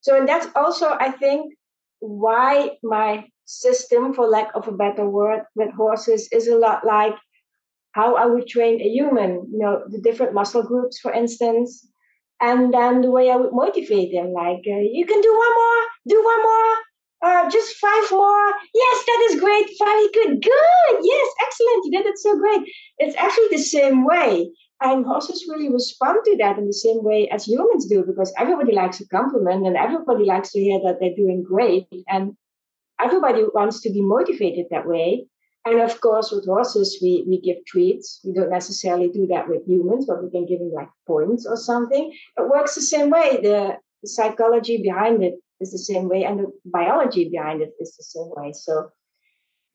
[0.00, 1.54] so, and that's also, I think,
[2.00, 7.14] why my system, for lack of a better word, with horses is a lot like
[7.92, 11.86] how I would train a human, you know, the different muscle groups, for instance.
[12.40, 15.82] And then the way I would motivate them, like, uh, you can do one more,
[16.06, 16.74] do one more,
[17.22, 18.48] uh, just five more.
[18.74, 19.68] Yes, that is great.
[19.78, 20.42] Very good.
[20.42, 20.98] Good.
[21.02, 21.84] Yes, excellent.
[21.84, 22.62] You did it so great.
[22.98, 24.50] It's actually the same way.
[24.80, 28.72] And horses really respond to that in the same way as humans do, because everybody
[28.72, 31.88] likes a compliment and everybody likes to hear that they're doing great.
[32.06, 32.36] And
[33.00, 35.26] everybody wants to be motivated that way.
[35.64, 38.20] And of course, with horses, we, we give treats.
[38.24, 41.56] We don't necessarily do that with humans, but we can give them like points or
[41.56, 42.12] something.
[42.36, 43.40] It works the same way.
[43.42, 47.96] The, the psychology behind it is the same way, and the biology behind it is
[47.96, 48.52] the same way.
[48.52, 48.90] So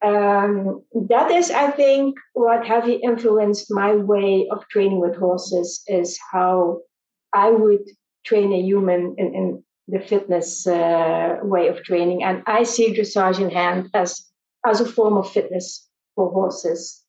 [0.03, 6.19] um, that is, I think, what heavily influenced my way of training with horses is
[6.31, 6.79] how
[7.33, 7.85] I would
[8.25, 12.23] train a human in, in the fitness uh, way of training.
[12.23, 14.25] And I see dressage in hand as,
[14.65, 17.01] as a form of fitness for horses.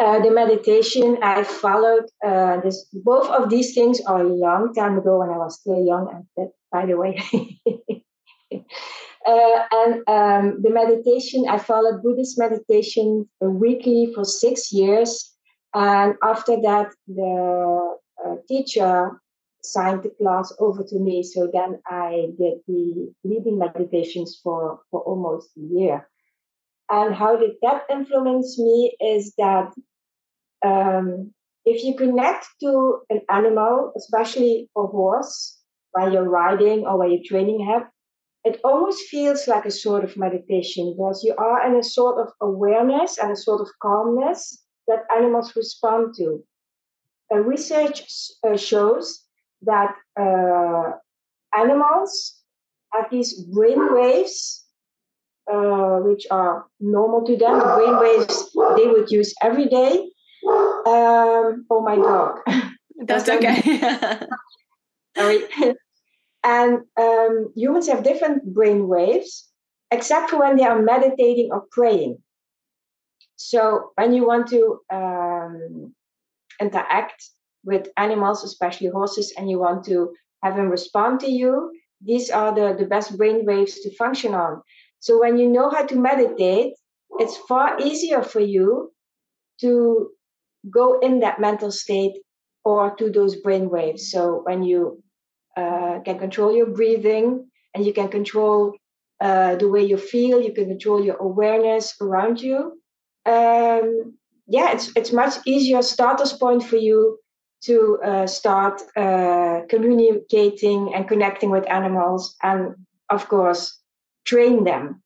[0.00, 4.98] Uh, the meditation I followed, uh, this, both of these things are a long time
[4.98, 7.14] ago when I was still young, and that, by the way.
[9.26, 15.32] Uh, and um, the meditation, I followed Buddhist meditation weekly for six years.
[15.72, 19.18] And after that, the uh, teacher
[19.62, 21.22] signed the class over to me.
[21.22, 26.06] So then I did the leading meditations for, for almost a year.
[26.90, 29.72] And how did that influence me is that
[30.62, 31.32] um,
[31.64, 35.63] if you connect to an animal, especially a horse,
[35.94, 37.84] while you're riding or while you're training him,
[38.44, 42.32] it almost feels like a sort of meditation because you are in a sort of
[42.42, 46.44] awareness and a sort of calmness that animals respond to.
[47.32, 48.02] Uh, research
[48.46, 49.24] uh, shows
[49.62, 50.90] that uh,
[51.58, 52.40] animals
[52.92, 54.64] have these brain waves,
[55.50, 60.10] uh, which are normal to them, the brain waves they would use every day.
[60.86, 62.40] Um, oh my dog.
[63.06, 63.80] That's okay.
[65.16, 65.74] Sorry.
[66.44, 69.48] And um, humans have different brain waves,
[69.90, 72.18] except for when they are meditating or praying.
[73.36, 75.94] So when you want to um,
[76.60, 77.24] interact
[77.64, 81.72] with animals, especially horses, and you want to have them respond to you,
[82.02, 84.62] these are the, the best brain waves to function on.
[85.00, 86.74] So when you know how to meditate,
[87.18, 88.92] it's far easier for you
[89.60, 90.10] to
[90.70, 92.14] go in that mental state
[92.64, 94.10] or to those brain waves.
[94.10, 95.03] So when you
[95.56, 98.74] uh, can control your breathing and you can control
[99.20, 102.80] uh, the way you feel, you can control your awareness around you.
[103.26, 104.14] Um,
[104.46, 107.18] yeah, it's it's much easier starters point for you
[107.62, 112.74] to uh, start uh, communicating and connecting with animals, and
[113.08, 113.80] of course,
[114.26, 115.02] train them.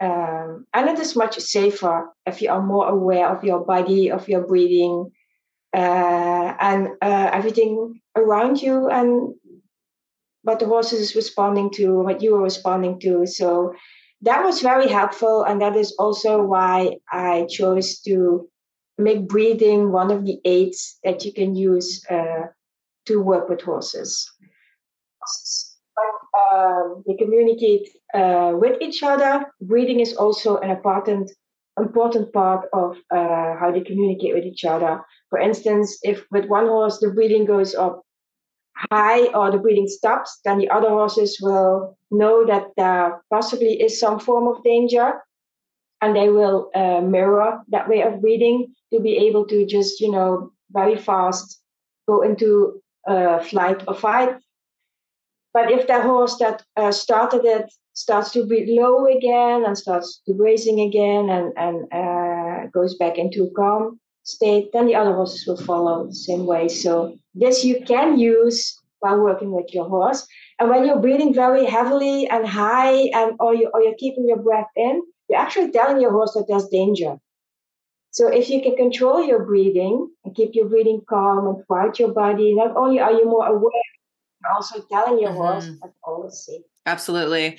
[0.00, 4.28] Um, and it is much safer if you are more aware of your body, of
[4.28, 5.10] your breathing,
[5.74, 9.34] uh, and uh, everything around you, and
[10.44, 13.26] what the horse is responding to, what you are responding to.
[13.26, 13.74] So
[14.20, 18.48] that was very helpful, and that is also why I chose to
[18.96, 22.44] make breathing one of the aids that you can use uh,
[23.06, 24.30] to work with horses.
[26.52, 29.46] Um, they communicate uh, with each other.
[29.62, 31.30] Breathing is also an important
[31.78, 35.00] important part of uh, how they communicate with each other.
[35.30, 38.03] For instance, if with one horse the breathing goes up
[38.90, 43.98] high or the breathing stops, then the other horses will know that there possibly is
[44.00, 45.20] some form of danger
[46.00, 50.10] and they will uh, mirror that way of breathing to be able to just, you
[50.10, 51.60] know, very fast
[52.06, 54.36] go into uh, flight or fight.
[55.52, 60.20] But if the horse that uh, started it starts to breathe low again and starts
[60.26, 65.46] to grazing again and, and uh, goes back into calm state, then the other horses
[65.46, 66.68] will follow the same way.
[66.68, 70.26] So this you can use while working with your horse.
[70.58, 74.42] And when you're breathing very heavily and high and or you or you're keeping your
[74.42, 77.16] breath in, you're actually telling your horse that there's danger.
[78.10, 82.12] So if you can control your breathing and keep your breathing calm and quiet your
[82.12, 83.88] body, not only are you more aware,
[84.40, 85.38] you're also telling your mm-hmm.
[85.38, 86.62] horse that all is safe.
[86.86, 87.58] Absolutely.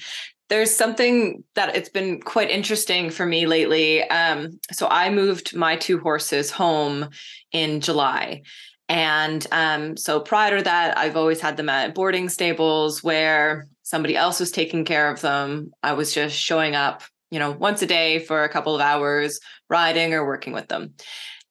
[0.49, 4.03] There's something that it's been quite interesting for me lately.
[4.03, 7.09] Um, so I moved my two horses home
[7.51, 8.43] in July.
[8.87, 14.15] And um, so prior to that, I've always had them at boarding stables where somebody
[14.15, 15.71] else was taking care of them.
[15.81, 17.01] I was just showing up
[17.35, 19.39] you know, once a day for a couple of hours,
[19.69, 20.93] riding or working with them.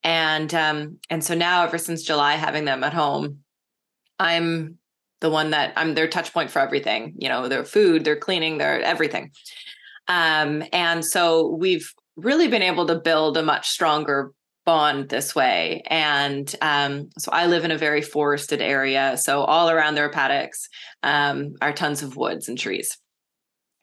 [0.03, 3.41] And um, and so now, ever since July, having them at home,
[4.19, 4.79] I'm
[5.25, 7.15] the one that I'm their touch point for everything.
[7.17, 9.31] You know, their food, their cleaning, their everything.
[10.07, 14.33] Um, and so we've really been able to build a much stronger
[14.67, 15.83] bond this way.
[15.87, 19.17] And um, so I live in a very forested area.
[19.17, 20.69] So all around their paddocks
[21.03, 22.99] um, are tons of woods and trees.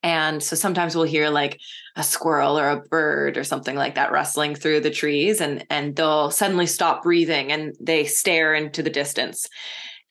[0.03, 1.59] And so sometimes we'll hear like
[1.95, 5.95] a squirrel or a bird or something like that rustling through the trees and and
[5.95, 9.47] they'll suddenly stop breathing and they stare into the distance.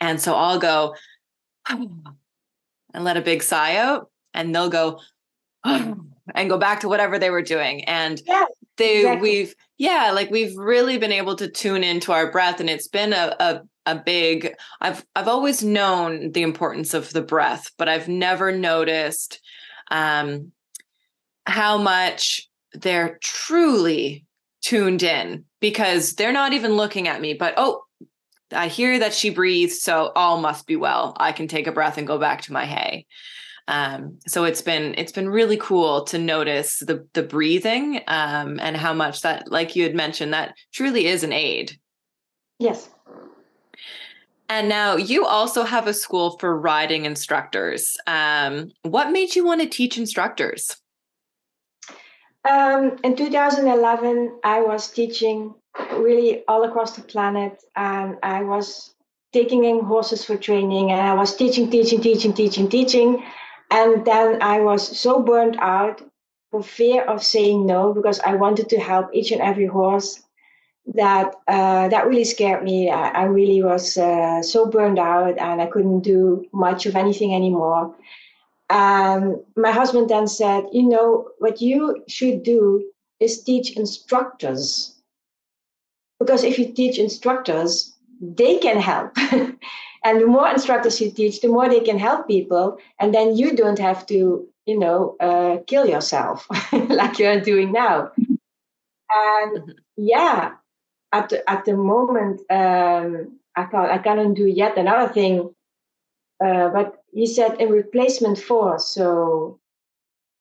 [0.00, 0.94] And so I'll go
[2.94, 5.00] and let a big sigh out and they'll go
[5.64, 7.84] and go back to whatever they were doing.
[7.84, 8.46] And yeah,
[8.76, 9.30] they exactly.
[9.30, 13.12] we've yeah, like we've really been able to tune into our breath and it's been
[13.12, 18.08] a, a a big I've I've always known the importance of the breath, but I've
[18.08, 19.40] never noticed
[19.90, 20.52] um,
[21.46, 24.24] how much they're truly
[24.62, 27.82] tuned in because they're not even looking at me, but oh,
[28.52, 31.16] I hear that she breathes, so all must be well.
[31.18, 33.06] I can take a breath and go back to my hay.
[33.68, 38.76] Um, so it's been it's been really cool to notice the the breathing um, and
[38.76, 41.78] how much that, like you had mentioned, that truly is an aid.
[42.58, 42.90] Yes.
[44.48, 47.96] And now you also have a school for riding instructors.
[48.08, 50.76] Um, what made you want to teach instructors?
[52.48, 55.54] Um, in 2011, I was teaching
[55.92, 58.94] really all across the planet, and I was
[59.32, 63.24] taking in horses for training, and I was teaching, teaching, teaching, teaching, teaching.
[63.70, 66.02] And then I was so burned out
[66.50, 70.20] for fear of saying no because I wanted to help each and every horse
[70.94, 72.90] that uh, that really scared me.
[72.90, 77.34] I, I really was uh, so burned out, and I couldn't do much of anything
[77.34, 77.94] anymore.
[78.68, 82.84] And my husband then said, "You know what you should do
[83.20, 84.99] is teach instructors,
[86.20, 89.16] because if you teach instructors, they can help."
[90.04, 93.56] and the more instructors you teach, the more they can help people, and then you
[93.56, 98.10] don't have to, you know, uh, kill yourself like you're doing now.
[99.12, 99.70] And mm-hmm.
[99.96, 100.52] yeah,
[101.12, 105.54] at the, at the moment, um, I thought I cannot do yet another thing.
[106.42, 109.58] Uh, but he said in replacement for, so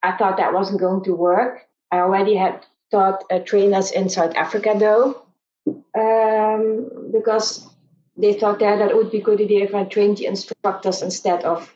[0.02, 1.66] I thought that wasn't going to work.
[1.90, 5.22] I already had taught uh, trainers in South Africa though,
[5.66, 7.68] um, because
[8.16, 11.02] they thought there that it would be a good idea if I trained the instructors
[11.02, 11.72] instead of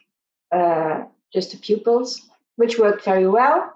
[0.54, 2.22] uh, just the pupils,
[2.56, 3.72] which worked very well.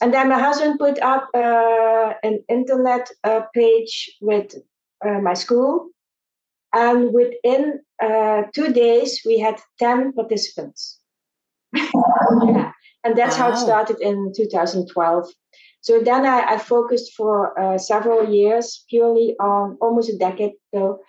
[0.00, 4.54] and then my husband put up uh, an internet uh, page with
[5.04, 5.90] uh, my school.
[6.72, 11.00] And within uh, two days, we had 10 participants.
[11.74, 12.72] yeah.
[13.04, 13.50] And that's wow.
[13.50, 15.28] how it started in 2012.
[15.80, 21.00] So then I, I focused for uh, several years purely on, almost a decade ago,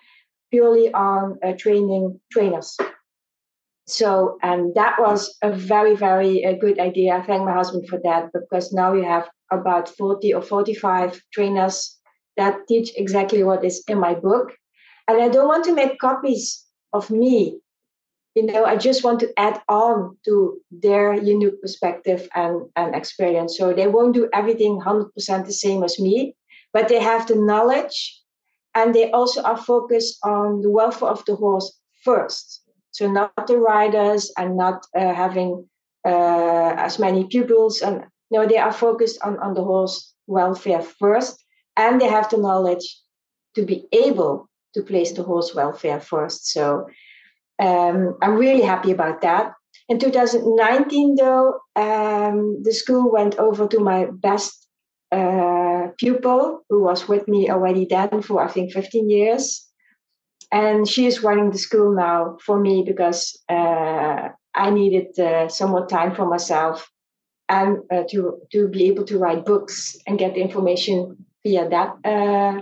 [0.50, 2.76] purely on uh, training trainers.
[3.86, 7.16] So, and that was a very, very uh, good idea.
[7.16, 11.98] I thank my husband for that because now we have about 40 or 45 trainers
[12.36, 14.52] that teach exactly what is in my book.
[15.08, 17.58] And I don't want to make copies of me.
[18.34, 23.58] You know, I just want to add on to their unique perspective and, and experience.
[23.58, 26.36] So they won't do everything 100% the same as me,
[26.72, 28.20] but they have the knowledge
[28.74, 32.60] and they also are focused on the welfare of the horse first
[32.92, 35.68] so not the riders and not uh, having
[36.04, 37.82] uh, as many pupils.
[37.82, 41.42] And no, they are focused on, on the horse welfare first,
[41.76, 42.98] and they have the knowledge
[43.54, 46.52] to be able to place the horse welfare first.
[46.52, 46.86] So
[47.60, 49.52] um, I'm really happy about that.
[49.88, 54.68] In 2019, though, um, the school went over to my best
[55.12, 59.70] uh, pupil, who was with me already then for I think 15 years
[60.52, 65.70] and she is running the school now for me because uh, I needed uh, some
[65.70, 66.90] more time for myself
[67.48, 71.94] and uh, to to be able to write books and get the information via that
[72.04, 72.60] uh,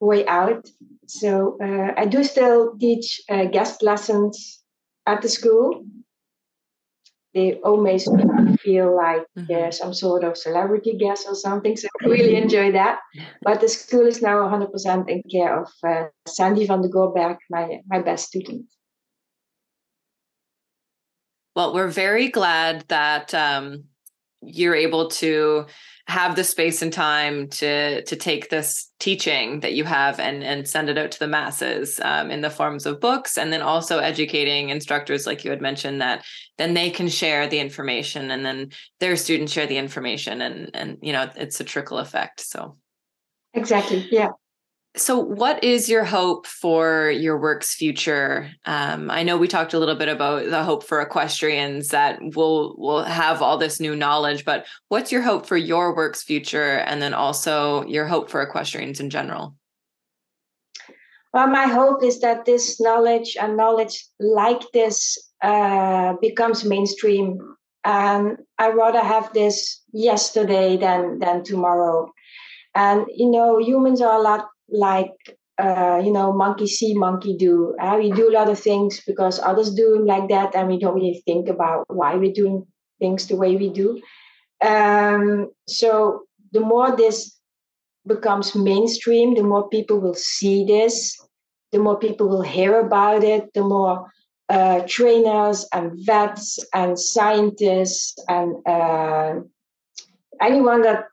[0.00, 0.68] way out.
[1.06, 4.62] So uh, I do still teach uh, guest lessons
[5.06, 5.84] at the school,
[7.36, 8.08] they always
[8.60, 9.44] feel like mm-hmm.
[9.46, 11.76] they're some sort of celebrity guest or something.
[11.76, 12.98] So I really enjoy that.
[13.42, 17.80] But the school is now 100% in care of uh, Sandy van de Goorberg, my,
[17.86, 18.64] my best student.
[21.54, 23.84] Well, we're very glad that um,
[24.42, 25.66] you're able to
[26.08, 30.68] have the space and time to to take this teaching that you have and and
[30.68, 33.98] send it out to the masses um, in the forms of books and then also
[33.98, 36.24] educating instructors like you had mentioned that
[36.58, 40.96] then they can share the information and then their students share the information and and
[41.02, 42.76] you know it's a trickle effect so.
[43.54, 44.28] Exactly yeah
[44.96, 48.50] so, what is your hope for your work's future?
[48.64, 52.74] Um, I know we talked a little bit about the hope for equestrians that will
[52.78, 57.02] will have all this new knowledge, but what's your hope for your work's future, and
[57.02, 59.54] then also your hope for equestrians in general?
[61.34, 67.38] Well, my hope is that this knowledge and knowledge like this uh, becomes mainstream,
[67.84, 72.10] and I rather have this yesterday than than tomorrow.
[72.74, 75.12] And you know, humans are a lot like
[75.58, 77.74] uh, you know, monkey see, monkey do.
[77.80, 80.78] Uh, we do a lot of things because others do them like that, and we
[80.78, 82.66] don't really think about why we're doing
[82.98, 84.00] things the way we do.
[84.60, 87.38] Um, so the more this
[88.06, 91.18] becomes mainstream, the more people will see this,
[91.72, 94.10] the more people will hear about it, the more
[94.48, 99.40] uh, trainers and vets and scientists and uh,
[100.40, 101.06] anyone that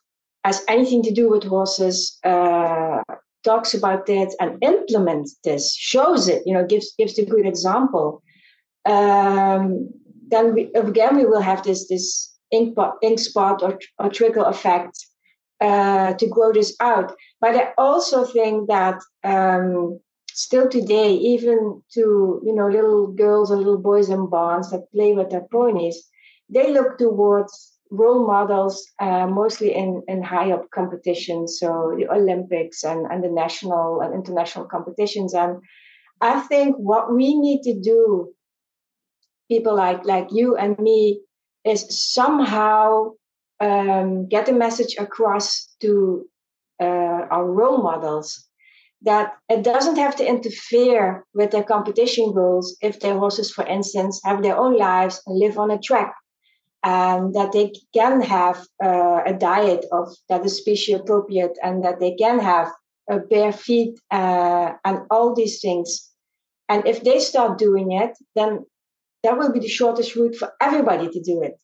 [0.43, 3.01] has anything to do with horses uh,
[3.43, 8.21] talks about it and implements this, shows it, you know, gives gives a good example,
[8.85, 9.89] um,
[10.27, 14.97] then we, again we will have this this ink, ink spot or, or trickle effect
[15.61, 17.15] uh, to grow this out.
[17.41, 19.99] But I also think that um,
[20.31, 25.13] still today, even to you know little girls or little boys in barns that play
[25.13, 26.09] with their ponies,
[26.49, 32.83] they look towards role models uh, mostly in, in high up competitions, so the Olympics
[32.83, 35.35] and, and the national and international competitions.
[35.35, 35.61] And
[36.19, 38.33] I think what we need to do,
[39.47, 41.21] people like, like you and me,
[41.63, 43.11] is somehow
[43.59, 46.25] um, get a message across to
[46.81, 48.49] uh, our role models
[49.03, 54.19] that it doesn't have to interfere with their competition goals if their horses, for instance,
[54.25, 56.15] have their own lives and live on a track
[56.83, 61.83] and um, that they can have uh, a diet of that is species appropriate and
[61.83, 62.69] that they can have
[63.29, 66.09] bare feet uh, and all these things.
[66.69, 68.65] And if they start doing it then
[69.23, 71.57] that will be the shortest route for everybody to do it.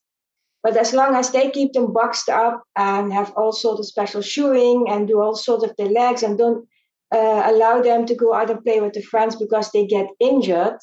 [0.63, 4.22] But as long as they keep them boxed up and have all sorts of special
[4.22, 6.67] shoeing and do all sorts of their legs and don't
[7.13, 10.78] uh, allow them to go out and play with their friends because they get injured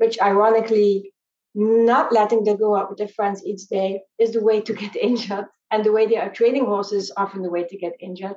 [0.00, 1.12] which ironically
[1.54, 4.96] not letting them go out with their friends each day is the way to get
[5.08, 5.46] injured.
[5.72, 8.36] And the way they are training horses is often the way to get injured.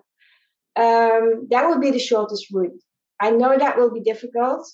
[0.75, 2.79] Um, that would be the shortest route.
[3.19, 4.67] I know that will be difficult,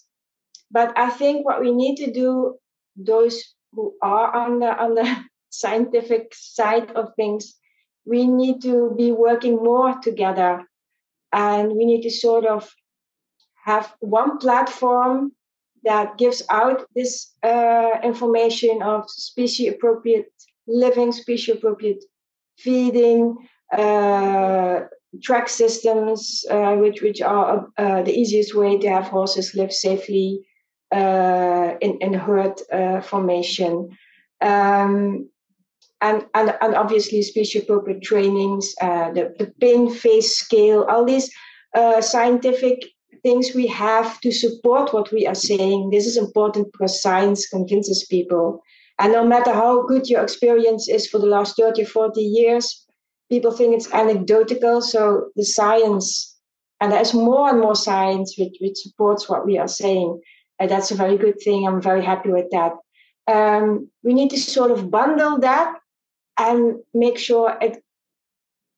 [0.71, 2.55] but I think what we need to do,
[2.95, 3.41] those
[3.73, 7.55] who are on the on the scientific side of things,
[8.05, 10.65] we need to be working more together
[11.31, 12.69] and we need to sort of
[13.63, 15.31] have one platform
[15.83, 20.31] that gives out this uh, information of species appropriate
[20.67, 22.03] living, species appropriate
[22.57, 23.35] feeding,
[23.71, 24.81] uh,
[25.23, 30.45] track systems, uh, which which are uh, the easiest way to have horses live safely
[30.91, 33.89] uh, in in herd uh, formation.
[34.41, 35.29] Um,
[36.01, 41.29] and, and, and obviously species appropriate trainings, the, the pain face scale, all these
[41.99, 42.85] scientific
[43.21, 45.89] things we have to support what we are saying.
[45.91, 48.61] This is important because science convinces people.
[48.99, 52.85] And no matter how good your experience is for the last 30 or 40 years,
[53.29, 54.81] people think it's anecdotal.
[54.81, 56.37] So the science,
[56.81, 60.19] and there's more and more science which, which supports what we are saying.
[60.59, 61.65] And that's a very good thing.
[61.65, 62.73] I'm very happy with that.
[63.27, 65.75] Um, we need to sort of bundle that
[66.37, 67.83] and make sure it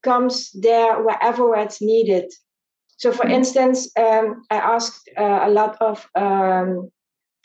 [0.04, 2.32] comes there wherever it's needed.
[3.02, 6.92] So, for instance, um, I asked uh, a lot of um,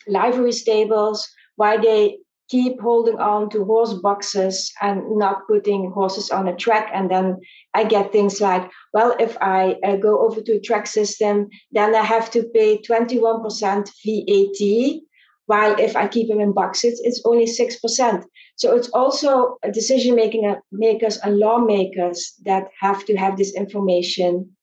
[0.06, 1.26] livery stables
[1.56, 2.18] why they
[2.50, 6.90] keep holding on to horse boxes and not putting horses on a track.
[6.92, 7.38] And then
[7.72, 11.94] I get things like, well, if I uh, go over to a track system, then
[11.94, 15.00] I have to pay 21% VAT.
[15.46, 18.24] While if I keep them in boxes, it's only 6%.
[18.56, 24.55] So it's also decision making makers and lawmakers that have to have this information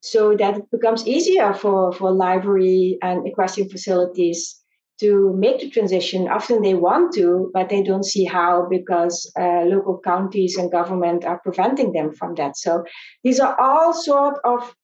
[0.00, 4.60] so that it becomes easier for, for livery and equestrian facilities
[4.98, 6.28] to make the transition.
[6.28, 11.24] Often they want to, but they don't see how because uh, local counties and government
[11.24, 12.56] are preventing them from that.
[12.56, 12.84] So
[13.24, 14.74] these are all sort of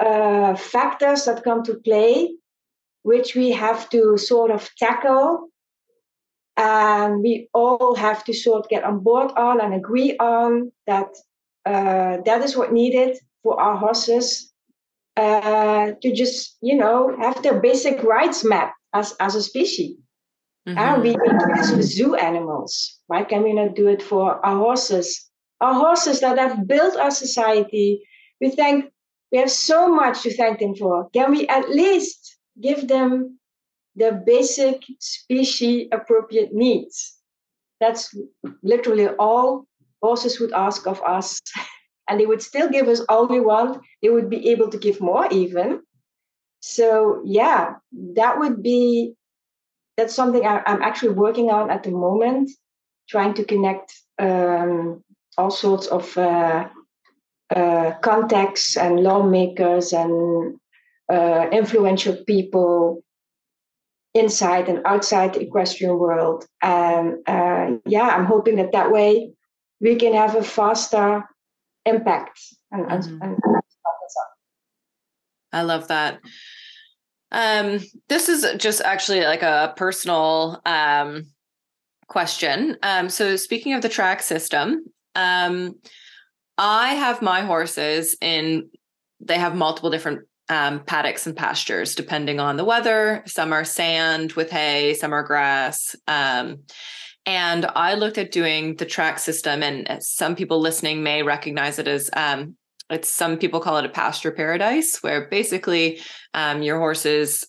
[0.00, 2.34] uh, factors that come to play,
[3.02, 5.48] which we have to sort of tackle.
[6.56, 11.08] And we all have to sort of get on board on and agree on that
[11.66, 14.52] uh, that is what needed for our horses
[15.18, 19.96] uh, to just, you know, have their basic rights met as, as a species.
[20.68, 20.78] Mm-hmm.
[20.78, 23.00] And we, we do this with zoo animals.
[23.08, 25.28] Why can we not do it for our horses?
[25.60, 28.00] Our horses that have built our society,
[28.40, 28.92] we thank
[29.32, 31.10] we have so much to thank them for.
[31.10, 33.38] Can we at least give them
[33.94, 37.18] the basic species appropriate needs?
[37.80, 38.14] That's
[38.62, 39.66] literally all
[40.02, 41.40] horses would ask of us
[42.08, 43.80] and they would still give us all we want.
[44.02, 45.82] They would be able to give more even.
[46.60, 47.74] So yeah,
[48.14, 49.14] that would be
[49.96, 52.50] that's something I, am actually working on at the moment,
[53.08, 55.02] trying to connect um,
[55.36, 56.68] all sorts of uh,
[57.54, 60.56] uh, contacts and lawmakers and
[61.12, 63.02] uh, influential people
[64.14, 66.46] inside and outside the equestrian world.
[66.62, 69.32] And uh, yeah, I'm hoping that that way
[69.80, 71.24] we can have a faster
[71.88, 73.22] impact and, mm-hmm.
[73.22, 73.56] and, and
[75.52, 76.20] I love that.
[77.30, 81.26] Um, this is just actually like a personal um,
[82.08, 82.76] question.
[82.82, 84.84] Um, so speaking of the track system,
[85.14, 85.74] um,
[86.56, 88.70] I have my horses in.
[89.20, 93.22] They have multiple different um, paddocks and pastures depending on the weather.
[93.26, 95.96] Some are sand with hay, some are grass.
[96.06, 96.60] Um,
[97.28, 101.86] and I looked at doing the track system, and some people listening may recognize it
[101.86, 102.56] as um,
[102.88, 106.00] it's some people call it a pasture paradise, where basically
[106.32, 107.46] um, your horses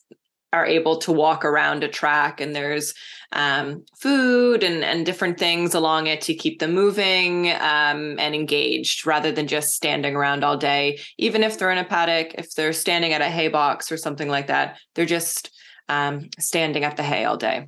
[0.51, 2.93] are able to walk around a track and there's
[3.31, 9.05] um, food and, and different things along it to keep them moving um, and engaged
[9.05, 10.99] rather than just standing around all day.
[11.17, 14.27] Even if they're in a paddock, if they're standing at a hay box or something
[14.27, 15.55] like that, they're just
[15.87, 17.67] um, standing at the hay all day.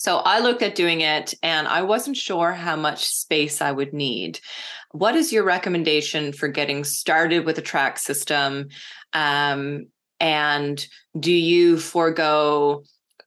[0.00, 3.92] So I looked at doing it and I wasn't sure how much space I would
[3.92, 4.40] need.
[4.92, 8.68] What is your recommendation for getting started with a track system?
[9.12, 9.88] Um,
[10.18, 10.86] and
[11.18, 12.82] do you forego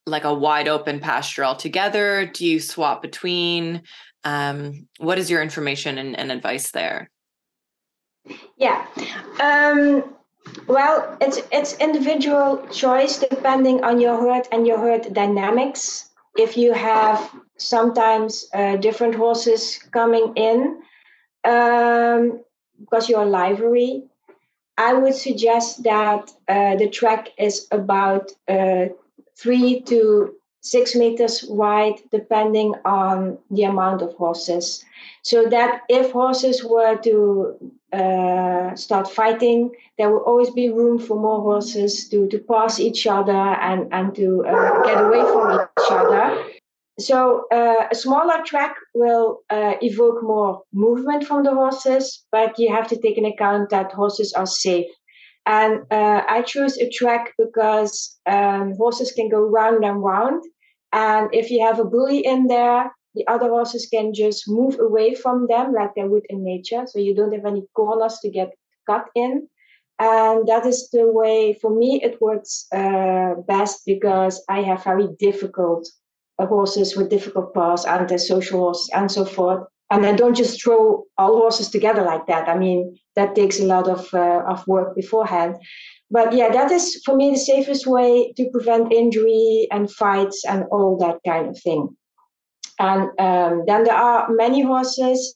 [0.08, 2.26] like a wide open pasture altogether?
[2.26, 3.84] Do you swap between?
[4.24, 7.12] Um, what is your information and, and advice there?
[8.58, 8.88] Yeah.
[9.40, 10.16] Um,
[10.66, 16.74] well, it's it's individual choice depending on your herd and your herd dynamics if you
[16.74, 20.82] have sometimes uh, different horses coming in
[21.46, 22.42] um,
[22.80, 24.04] because you're a livery,
[24.78, 28.86] I would suggest that uh, the track is about uh,
[29.38, 34.84] three to six meters wide, depending on the amount of horses.
[35.22, 41.20] So that if horses were to uh, start fighting, there will always be room for
[41.20, 45.73] more horses to, to pass each other and, and to uh, get away from each.
[47.00, 52.72] So uh, a smaller track will uh, evoke more movement from the horses, but you
[52.72, 54.86] have to take in account that horses are safe.
[55.46, 60.44] And uh, I chose a track because um, horses can go round and round.
[60.94, 65.16] And if you have a bully in there, the other horses can just move away
[65.16, 66.86] from them like they would in nature.
[66.86, 68.52] So you don't have any corners to get
[68.88, 69.48] cut in.
[70.00, 75.08] And that is the way, for me, it works uh, best because I have very
[75.20, 75.88] difficult
[76.46, 79.66] horses with difficult paths, antisocial horses, and so forth.
[79.92, 82.50] And then don't just throw all horses together like that.
[82.50, 85.56] I mean, that takes a lot of uh, of work beforehand.
[86.10, 90.64] But yeah, that is for me the safest way to prevent injury and fights and
[90.72, 91.96] all that kind of thing.
[92.80, 95.34] And um, then there are many horses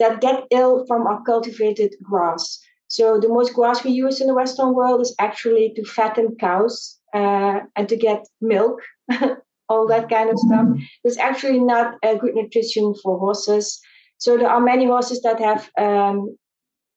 [0.00, 2.58] that get ill from our cultivated grass.
[2.88, 6.98] So the most grass we use in the Western world is actually to fatten cows
[7.14, 8.80] uh, and to get milk
[9.70, 10.66] all that kind of stuff.
[11.04, 13.80] It's actually not a good nutrition for horses.
[14.18, 16.36] So there are many horses that have um,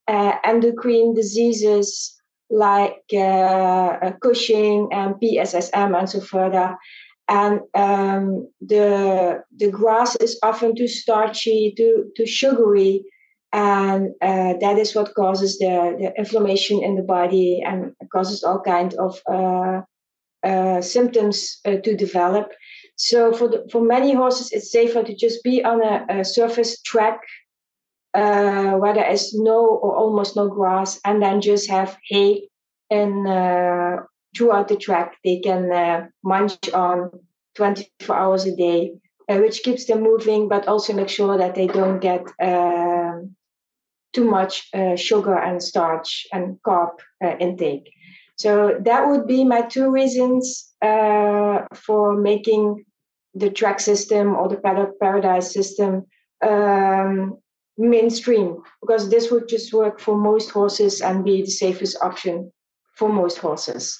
[0.07, 2.13] uh, endocrine diseases
[2.49, 6.75] like uh, Cushing and PSSM and so further.
[7.29, 13.05] And um, the the grass is often too starchy, too too sugary,
[13.53, 18.59] and uh, that is what causes the, the inflammation in the body and causes all
[18.59, 19.21] kind of
[20.43, 22.51] uh, symptoms uh, to develop.
[22.97, 26.81] So for the, for many horses, it's safer to just be on a, a surface
[26.81, 27.21] track
[28.13, 32.49] uh, where there is no or almost no grass, and then just have hay
[32.91, 34.03] and uh,
[34.35, 37.09] throughout the track they can uh, munch on
[37.55, 38.93] 24 hours a day,
[39.29, 42.25] which keeps them moving, but also make sure that they don't get
[44.13, 46.91] too much sugar and starch and carb
[47.39, 47.89] intake.
[48.43, 50.43] So that would be my two reasons
[50.81, 52.83] uh, for making
[53.33, 56.03] the track system or the paddock paradise system
[56.45, 57.37] um,
[57.77, 62.51] mainstream because this would just work for most horses and be the safest option
[62.97, 63.97] for most horses.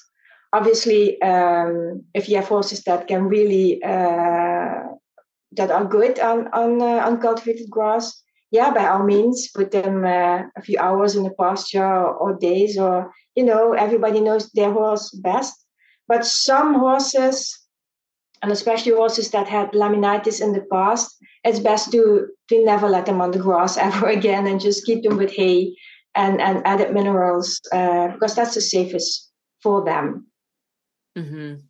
[0.52, 4.84] Obviously, um, if you have horses that can really uh,
[5.56, 10.42] that are good on on uh, uncultivated grass, yeah, by all means, put them uh,
[10.54, 15.10] a few hours in the pasture or days, or you know, everybody knows their horse
[15.10, 15.64] best.
[16.06, 17.58] But some horses
[18.42, 23.06] and especially horses that had laminitis in the past, it's best to to never let
[23.06, 25.74] them on the grass ever again and just keep them with hay
[26.14, 29.30] and and added minerals uh, because that's the safest
[29.62, 30.26] for them.
[31.16, 31.60] Mm-hmm.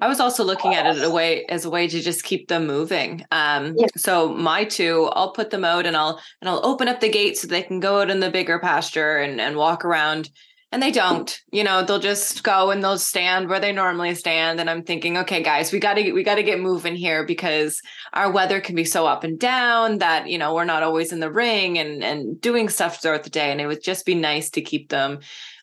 [0.00, 2.66] I was also looking at it a way as a way to just keep them
[2.66, 3.24] moving.
[3.30, 3.88] Um, yeah.
[3.96, 7.36] So my two, I'll put them out and I'll and I'll open up the gate
[7.36, 10.30] so they can go out in the bigger pasture and and walk around
[10.76, 14.60] and they don't you know they'll just go and they'll stand where they normally stand
[14.60, 17.80] and i'm thinking okay guys we got to we got to get moving here because
[18.12, 21.20] our weather can be so up and down that you know we're not always in
[21.20, 24.50] the ring and and doing stuff throughout the day and it would just be nice
[24.50, 25.18] to keep them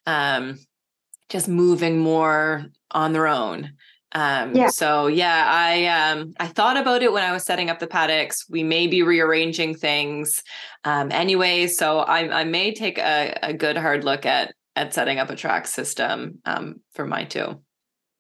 [0.08, 0.58] um
[1.30, 3.72] just moving more on their own
[4.16, 4.68] um, yeah.
[4.68, 8.48] so yeah, I um I thought about it when I was setting up the paddocks.
[8.48, 10.44] We may be rearranging things
[10.84, 11.66] um anyway.
[11.66, 15.36] So I I may take a, a good hard look at at setting up a
[15.36, 17.62] track system um, for my two.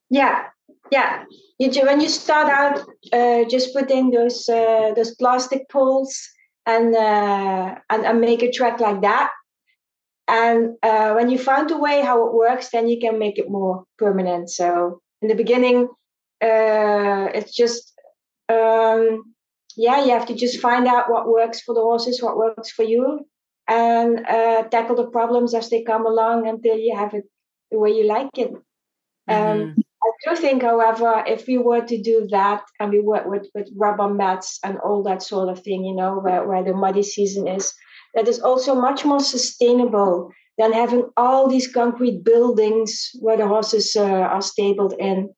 [0.09, 0.43] Yeah,
[0.91, 1.23] yeah.
[1.59, 2.79] You do, when you start out,
[3.11, 6.15] uh, just put in those uh, those plastic poles
[6.65, 9.31] and, uh, and and make a track like that.
[10.27, 13.49] And uh, when you find a way how it works, then you can make it
[13.49, 14.49] more permanent.
[14.49, 15.89] So in the beginning,
[16.41, 17.93] uh, it's just
[18.49, 19.33] um,
[19.75, 22.83] yeah, you have to just find out what works for the horses, what works for
[22.83, 23.27] you,
[23.67, 27.23] and uh, tackle the problems as they come along until you have it
[27.71, 28.51] the way you like it.
[29.27, 29.61] Um, mm-hmm.
[29.61, 33.47] Um, I do think, however, if we were to do that and we work with,
[33.55, 37.03] with rubber mats and all that sort of thing, you know, where, where the muddy
[37.03, 37.73] season is,
[38.15, 43.95] that is also much more sustainable than having all these concrete buildings where the horses
[43.95, 45.33] uh, are stabled in.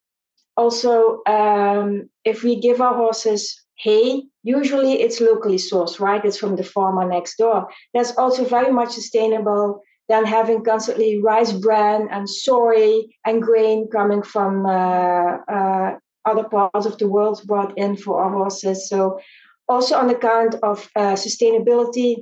[0.58, 6.24] Also, um, if we give our horses hay, usually it's locally sourced, right?
[6.24, 7.68] It's from the farmer next door.
[7.94, 14.22] That's also very much sustainable than having constantly rice bran and soy and grain coming
[14.22, 18.88] from uh, uh, other parts of the world brought in for our horses.
[18.90, 19.20] So,
[19.68, 22.18] also on account of uh, sustainability,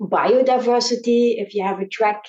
[0.00, 2.24] biodiversity, if you have a track,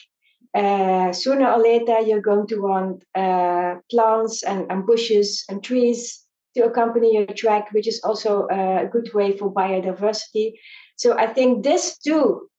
[0.54, 6.25] uh, sooner or later you're going to want uh, plants and, and bushes and trees
[6.56, 10.54] to accompany your track, which is also a good way for biodiversity.
[10.96, 12.50] So I think this too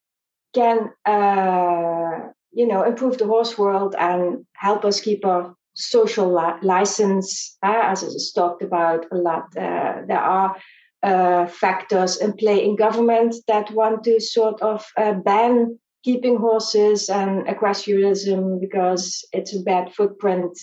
[0.55, 6.59] can, uh, you know, improve the horse world and help us keep our social li-
[6.63, 9.45] license, uh, as is talked about a lot.
[9.57, 10.57] Uh, there are
[11.03, 17.09] uh, factors in play in government that want to sort of uh, ban keeping horses
[17.09, 20.59] and equestrianism because it's a bad footprint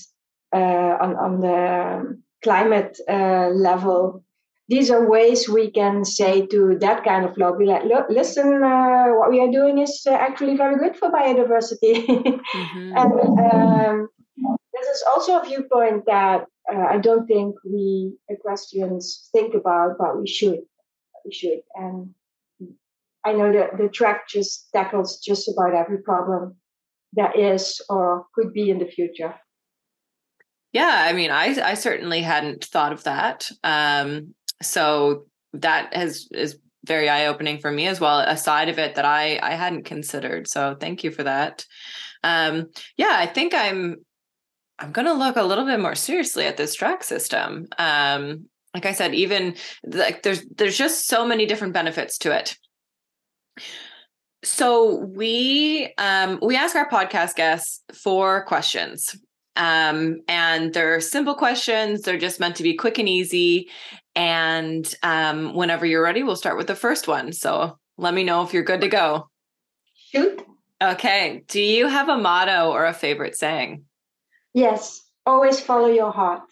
[0.56, 4.24] uh, on, on the climate uh, level.
[4.70, 9.08] These are ways we can say to that kind of lobby, like, look, listen, uh,
[9.08, 12.06] what we are doing is uh, actually very good for biodiversity.
[12.08, 12.94] mm-hmm.
[12.98, 14.08] and um,
[14.74, 20.20] this is also a viewpoint that uh, I don't think we equestrians think about, but
[20.20, 20.62] we should.
[21.26, 21.62] We should.
[21.76, 22.14] And
[23.26, 26.56] I know that the track just tackles just about every problem
[27.14, 29.36] that is or could be in the future.
[30.74, 33.50] Yeah, I mean, I I certainly hadn't thought of that.
[33.64, 38.20] Um, so that has is very eye opening for me as well.
[38.20, 40.48] A side of it that I I hadn't considered.
[40.48, 41.66] So thank you for that.
[42.24, 43.98] Um, yeah, I think I'm
[44.80, 47.68] I'm going to look a little bit more seriously at this track system.
[47.78, 49.56] Um, like I said, even
[49.86, 52.58] like there's there's just so many different benefits to it.
[54.44, 59.16] So we um, we ask our podcast guests four questions,
[59.56, 62.02] um, and they're simple questions.
[62.02, 63.70] They're just meant to be quick and easy.
[64.16, 67.34] And um, whenever you're ready, we'll start with the first one.
[67.34, 69.30] So let me know if you're good to go.
[69.96, 70.44] Shoot.
[70.82, 71.44] Okay.
[71.48, 73.86] Do you have a motto or a favorite saying?
[74.54, 76.44] Yes, always follow your heart.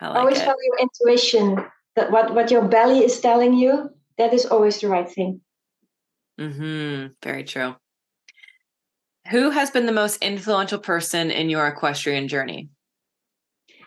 [0.00, 0.44] Like always it.
[0.44, 1.64] follow your intuition.
[1.94, 5.40] That what what your belly is telling you, that is always the right thing.
[6.38, 7.06] Hmm.
[7.22, 7.76] Very true.
[9.30, 12.68] Who has been the most influential person in your equestrian journey?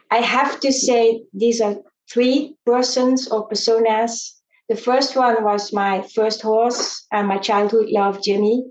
[0.09, 1.75] I have to say these are
[2.11, 4.31] three persons or personas.
[4.69, 8.65] The first one was my first horse and my childhood love, Jimmy,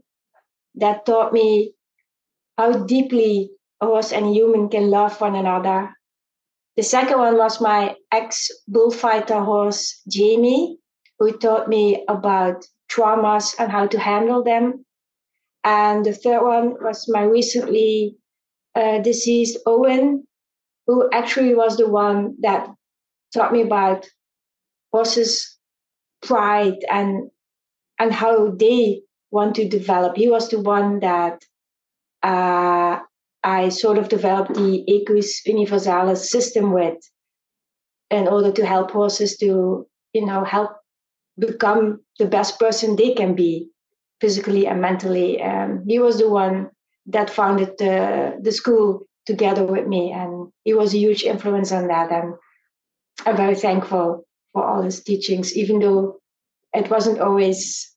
[0.76, 1.74] that taught me
[2.56, 3.50] how deeply
[3.80, 5.94] a horse and a human can love one another.
[6.76, 10.78] The second one was my ex bullfighter horse, Jamie,
[11.18, 14.84] who taught me about traumas and how to handle them.
[15.64, 18.16] And the third one was my recently
[18.74, 20.26] uh, deceased Owen,
[20.86, 22.68] who actually was the one that
[23.32, 24.06] taught me about
[24.92, 25.58] horses'
[26.22, 27.30] pride and
[27.98, 30.16] and how they want to develop.
[30.16, 31.42] He was the one that
[32.22, 32.98] uh,
[33.42, 36.98] I sort of developed the Equus Universalis system with
[38.10, 40.72] in order to help horses to, you know, help
[41.38, 43.70] become the best person they can be
[44.20, 45.42] physically and mentally.
[45.42, 46.70] Um, he was the one
[47.06, 51.88] that founded the, the school together with me, and he was a huge influence on
[51.88, 52.10] that.
[52.10, 52.34] And
[53.26, 56.20] I'm very thankful for all his teachings, even though
[56.72, 57.94] it wasn't always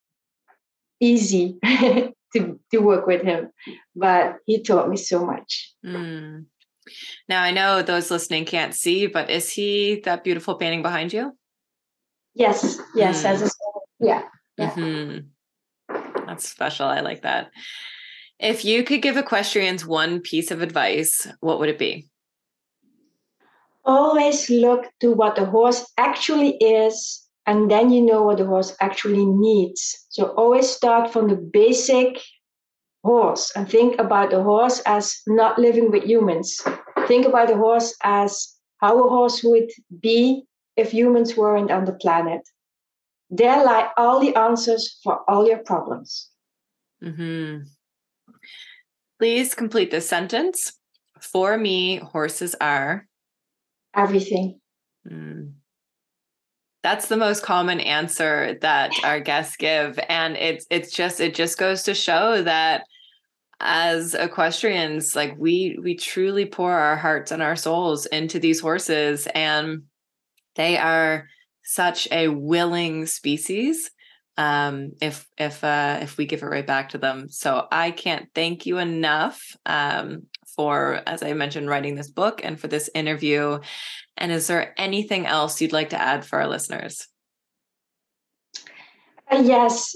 [1.00, 3.50] easy to, to work with him,
[3.94, 5.72] but he taught me so much.
[5.84, 6.46] Mm.
[7.28, 11.36] Now, I know those listening can't see, but is he that beautiful painting behind you?
[12.34, 13.26] Yes, yes, mm.
[13.26, 13.50] as a,
[14.00, 14.22] yeah.
[14.56, 14.70] yeah.
[14.70, 15.18] Mm-hmm.
[16.28, 16.86] That's special.
[16.86, 17.50] I like that.
[18.38, 22.08] If you could give equestrians one piece of advice, what would it be?
[23.84, 28.76] Always look to what the horse actually is and then you know what the horse
[28.82, 30.06] actually needs.
[30.10, 32.20] So always start from the basic
[33.02, 36.60] horse and think about the horse as not living with humans.
[37.06, 39.70] Think about the horse as how a horse would
[40.02, 40.44] be
[40.76, 42.42] if humans weren't on the planet.
[43.30, 46.30] There lie all the answers for all your problems.
[47.04, 47.64] Mm-hmm.
[49.18, 50.72] Please complete this sentence.
[51.20, 53.06] For me, horses are
[53.94, 54.60] everything.
[55.06, 55.52] Mm
[56.82, 61.58] that's the most common answer that our guests give and it's it's just it just
[61.58, 62.84] goes to show that
[63.60, 69.26] as equestrians like we we truly pour our hearts and our souls into these horses
[69.34, 69.82] and
[70.54, 71.26] they are
[71.68, 73.90] such a willing species
[74.36, 78.28] um, if if uh, if we give it right back to them so i can't
[78.34, 80.22] thank you enough um,
[80.54, 83.58] for as i mentioned writing this book and for this interview
[84.18, 87.06] and is there anything else you'd like to add for our listeners?
[89.30, 89.94] Uh, yes.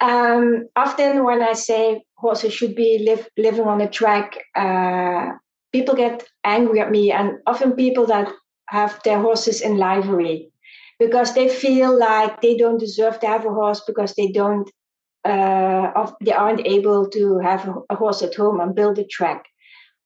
[0.00, 5.32] Um, often when I say horses should be live, living on a track, uh,
[5.72, 8.28] people get angry at me, and often people that
[8.68, 10.50] have their horses in livery
[10.98, 14.70] because they feel like they don't deserve to have a horse because they don't
[15.24, 19.44] uh, they aren't able to have a horse at home and build a track.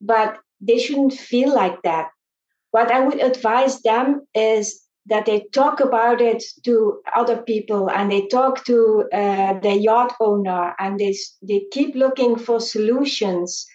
[0.00, 2.08] But they shouldn't feel like that
[2.70, 8.12] what I would advise them is that they talk about it to other people and
[8.12, 13.66] they talk to uh, the yacht owner and they, they keep looking for solutions.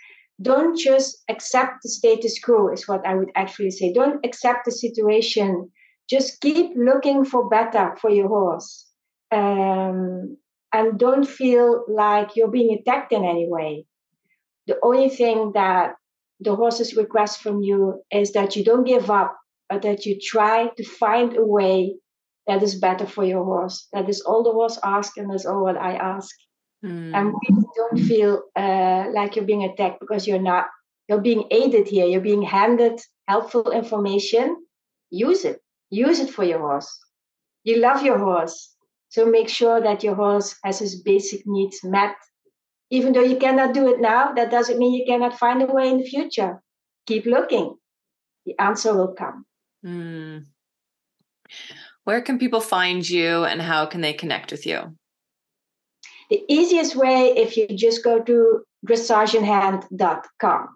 [0.42, 3.92] Don't just accept the status quo, is what I would actually say.
[3.92, 5.72] Don't accept the situation
[6.10, 8.88] just keep looking for better for your horse.
[9.32, 10.38] Um,
[10.72, 13.86] and don't feel like you're being attacked in any way.
[14.68, 15.96] The only thing that
[16.40, 19.38] the horses request from you is that you don't give up,
[19.70, 21.96] but that you try to find a way
[22.48, 23.88] that is better for your horse.
[23.94, 26.36] That is all the horse asks, and that's all what I ask.
[26.84, 27.16] Mm.
[27.16, 30.68] And we don't feel uh, like you're being attacked because you're not.
[31.08, 32.06] You're being aided here.
[32.06, 34.58] You're being handed helpful information.
[35.10, 35.62] Use it.
[35.96, 37.00] Use it for your horse.
[37.64, 38.76] You love your horse.
[39.08, 42.16] So make sure that your horse has his basic needs met.
[42.90, 45.90] Even though you cannot do it now, that doesn't mean you cannot find a way
[45.90, 46.62] in the future.
[47.08, 47.78] Keep looking.
[48.46, 49.46] The answer will come.
[49.86, 50.46] Mm.
[52.04, 54.98] Where can people find you and how can they connect with you?
[56.30, 60.75] The easiest way if you just go to dressageinhand.com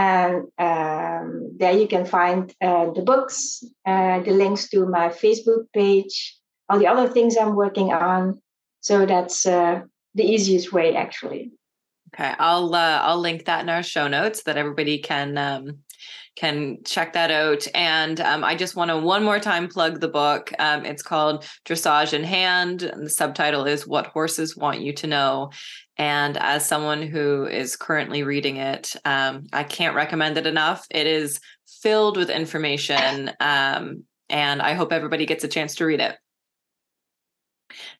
[0.00, 5.64] and um, there you can find uh, the books, uh, the links to my Facebook
[5.74, 6.38] page,
[6.70, 8.40] all the other things I'm working on.
[8.80, 9.82] So that's uh,
[10.14, 11.52] the easiest way, actually.
[12.14, 15.80] Okay, I'll uh, I'll link that in our show notes that everybody can um,
[16.34, 17.66] can check that out.
[17.74, 20.50] And um, I just want to one more time plug the book.
[20.58, 25.06] Um, it's called Dressage in Hand, and the subtitle is "What Horses Want You to
[25.06, 25.50] Know."
[26.00, 30.86] And as someone who is currently reading it, um, I can't recommend it enough.
[30.90, 31.40] It is
[31.82, 36.16] filled with information, um, and I hope everybody gets a chance to read it.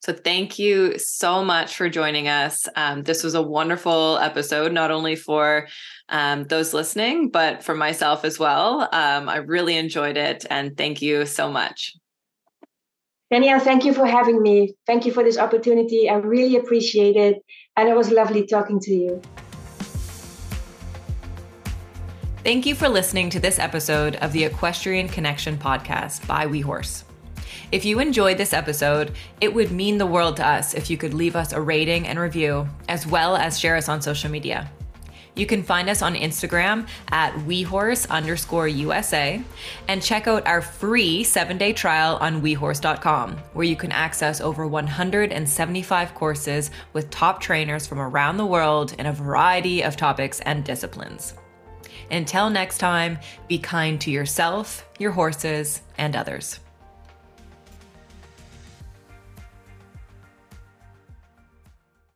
[0.03, 2.66] So, thank you so much for joining us.
[2.74, 5.68] Um, this was a wonderful episode, not only for
[6.09, 8.88] um, those listening, but for myself as well.
[8.92, 11.94] Um, I really enjoyed it, and thank you so much.
[13.31, 14.74] Danielle, thank you for having me.
[14.89, 16.11] Thank you for this opportunity.
[16.11, 17.37] I really appreciate it.
[17.76, 19.22] And it was lovely talking to you.
[22.43, 27.05] Thank you for listening to this episode of the Equestrian Connection podcast by WeHorse.
[27.70, 31.14] If you enjoyed this episode, it would mean the world to us if you could
[31.14, 34.68] leave us a rating and review, as well as share us on social media.
[35.41, 39.43] You can find us on Instagram at WeHorse underscore USA
[39.88, 44.66] and check out our free seven day trial on WeHorse.com, where you can access over
[44.66, 50.62] 175 courses with top trainers from around the world in a variety of topics and
[50.62, 51.32] disciplines.
[52.11, 53.18] Until next time,
[53.49, 56.61] be kind to yourself, your horses, and others.